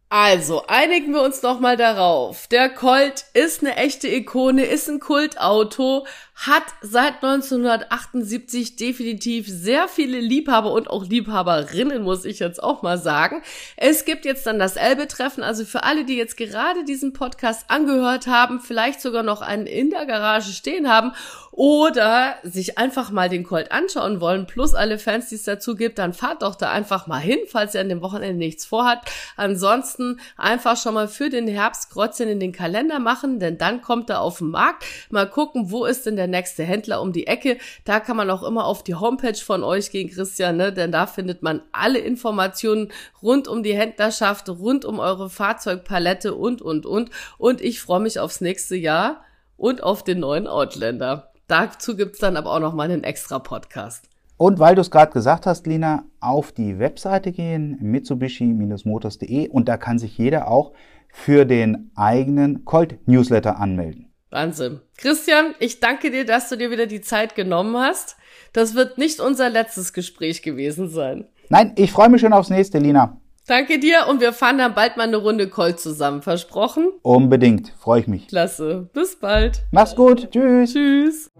Also, 0.09 0.63
einigen 0.67 1.11
wir 1.11 1.21
uns 1.21 1.43
noch 1.43 1.59
mal 1.59 1.75
darauf. 1.75 2.47
Der 2.47 2.69
Colt 2.69 3.25
ist 3.33 3.61
eine 3.61 3.75
echte 3.75 4.07
Ikone, 4.07 4.63
ist 4.63 4.87
ein 4.89 5.01
Kultauto, 5.01 6.05
hat 6.37 6.65
seit 6.81 7.15
1978 7.23 8.75
definitiv 8.75 9.47
sehr 9.47 9.87
viele 9.87 10.19
Liebhaber 10.19 10.71
und 10.71 10.87
auch 10.87 11.03
Liebhaberinnen, 11.03 12.03
muss 12.03 12.25
ich 12.25 12.37
jetzt 12.37 12.61
auch 12.61 12.83
mal 12.83 12.99
sagen. 12.99 13.41
Es 13.75 14.05
gibt 14.05 14.23
jetzt 14.23 14.45
dann 14.45 14.59
das 14.59 14.75
Elbe-Treffen, 14.75 15.43
also 15.43 15.65
für 15.65 15.83
alle, 15.83 16.05
die 16.05 16.15
jetzt 16.15 16.37
gerade 16.37 16.83
diesen 16.83 17.11
Podcast 17.11 17.65
angehört 17.69 18.27
haben, 18.27 18.59
vielleicht 18.59 19.01
sogar 19.01 19.23
noch 19.23 19.41
einen 19.41 19.65
in 19.65 19.89
der 19.89 20.05
Garage 20.05 20.51
stehen 20.51 20.87
haben 20.87 21.13
oder 21.57 22.35
sich 22.43 22.77
einfach 22.77 23.09
mal 23.09 23.29
den 23.29 23.43
Colt 23.43 23.71
anschauen 23.71 24.21
wollen, 24.21 24.45
plus 24.45 24.75
alle 24.75 24.99
Fans, 24.99 25.29
die 25.29 25.35
es 25.35 25.43
dazu 25.43 25.73
gibt, 25.73 25.97
dann 25.97 26.13
fahrt 26.13 26.43
doch 26.43 26.53
da 26.53 26.71
einfach 26.71 27.07
mal 27.07 27.17
hin, 27.17 27.39
falls 27.47 27.73
ihr 27.73 27.81
an 27.81 27.89
dem 27.89 28.03
Wochenende 28.03 28.37
nichts 28.37 28.63
vorhabt. 28.63 29.09
Ansonsten 29.37 30.19
einfach 30.37 30.77
schon 30.77 30.93
mal 30.93 31.07
für 31.07 31.31
den 31.31 31.47
Herbst 31.47 31.89
Kreuzchen 31.89 32.29
in 32.29 32.39
den 32.39 32.51
Kalender 32.51 32.99
machen, 32.99 33.39
denn 33.39 33.57
dann 33.57 33.81
kommt 33.81 34.11
er 34.11 34.21
auf 34.21 34.37
den 34.37 34.51
Markt. 34.51 34.85
Mal 35.09 35.27
gucken, 35.27 35.71
wo 35.71 35.85
ist 35.85 36.05
denn 36.05 36.15
der 36.15 36.26
nächste 36.27 36.63
Händler 36.63 37.01
um 37.01 37.13
die 37.13 37.27
Ecke. 37.27 37.57
Da 37.85 37.99
kann 37.99 38.17
man 38.17 38.29
auch 38.29 38.43
immer 38.43 38.65
auf 38.65 38.83
die 38.83 38.95
Homepage 38.95 39.35
von 39.35 39.63
euch 39.63 39.91
gehen, 39.91 40.09
Christian, 40.09 40.57
ne? 40.57 40.71
denn 40.71 40.91
da 40.91 41.07
findet 41.07 41.43
man 41.43 41.61
alle 41.71 41.99
Informationen 41.99 42.91
rund 43.21 43.47
um 43.47 43.63
die 43.63 43.75
Händlerschaft, 43.75 44.49
rund 44.49 44.85
um 44.85 44.99
eure 44.99 45.29
Fahrzeugpalette 45.29 46.35
und, 46.35 46.61
und, 46.61 46.85
und. 46.85 47.09
Und 47.37 47.61
ich 47.61 47.81
freue 47.81 48.01
mich 48.01 48.19
aufs 48.19 48.41
nächste 48.41 48.75
Jahr 48.75 49.23
und 49.57 49.83
auf 49.83 50.03
den 50.03 50.19
neuen 50.19 50.47
Outlander. 50.47 51.31
Dazu 51.47 51.95
gibt's 51.95 52.19
dann 52.19 52.37
aber 52.37 52.51
auch 52.51 52.59
noch 52.59 52.73
mal 52.73 52.89
einen 52.89 53.03
extra 53.03 53.39
Podcast. 53.39 54.09
Und 54.37 54.59
weil 54.59 54.75
du 54.75 54.81
es 54.81 54.91
gerade 54.91 55.11
gesagt 55.11 55.47
hast, 55.47 55.65
Lina, 55.65 56.05
auf 56.19 56.51
die 56.51 56.77
Webseite 56.77 57.31
gehen, 57.31 57.77
mitsubishi-motors.de 57.81 59.49
und 59.49 59.67
da 59.67 59.77
kann 59.77 59.97
sich 59.97 60.17
jeder 60.17 60.47
auch 60.47 60.73
für 61.09 61.45
den 61.45 61.89
eigenen 61.95 62.63
Colt-Newsletter 62.63 63.59
anmelden. 63.59 64.13
Wahnsinn. 64.29 64.81
Christian, 64.97 65.55
ich 65.59 65.79
danke 65.79 66.11
dir, 66.11 66.25
dass 66.25 66.49
du 66.49 66.57
dir 66.57 66.71
wieder 66.71 66.85
die 66.85 67.01
Zeit 67.01 67.35
genommen 67.35 67.77
hast. 67.77 68.17
Das 68.53 68.75
wird 68.75 68.97
nicht 68.97 69.19
unser 69.19 69.49
letztes 69.49 69.93
Gespräch 69.93 70.41
gewesen 70.41 70.89
sein. 70.89 71.27
Nein, 71.49 71.73
ich 71.77 71.91
freue 71.91 72.09
mich 72.09 72.21
schon 72.21 72.33
aufs 72.33 72.49
nächste, 72.49 72.79
Lina. 72.79 73.19
Danke 73.47 73.79
dir 73.79 74.07
und 74.09 74.19
wir 74.19 74.33
fahren 74.33 74.57
dann 74.57 74.73
bald 74.75 74.97
mal 74.97 75.03
eine 75.03 75.15
Runde 75.15 75.47
Colt 75.47 75.79
zusammen, 75.79 76.21
versprochen? 76.21 76.89
Unbedingt, 77.01 77.73
freue 77.79 78.01
ich 78.01 78.07
mich. 78.07 78.27
Klasse. 78.27 78.89
Bis 78.93 79.15
bald. 79.15 79.63
Mach's 79.71 79.95
gut. 79.95 80.29
Tschüss. 80.31 80.73
Tschüss. 80.73 81.31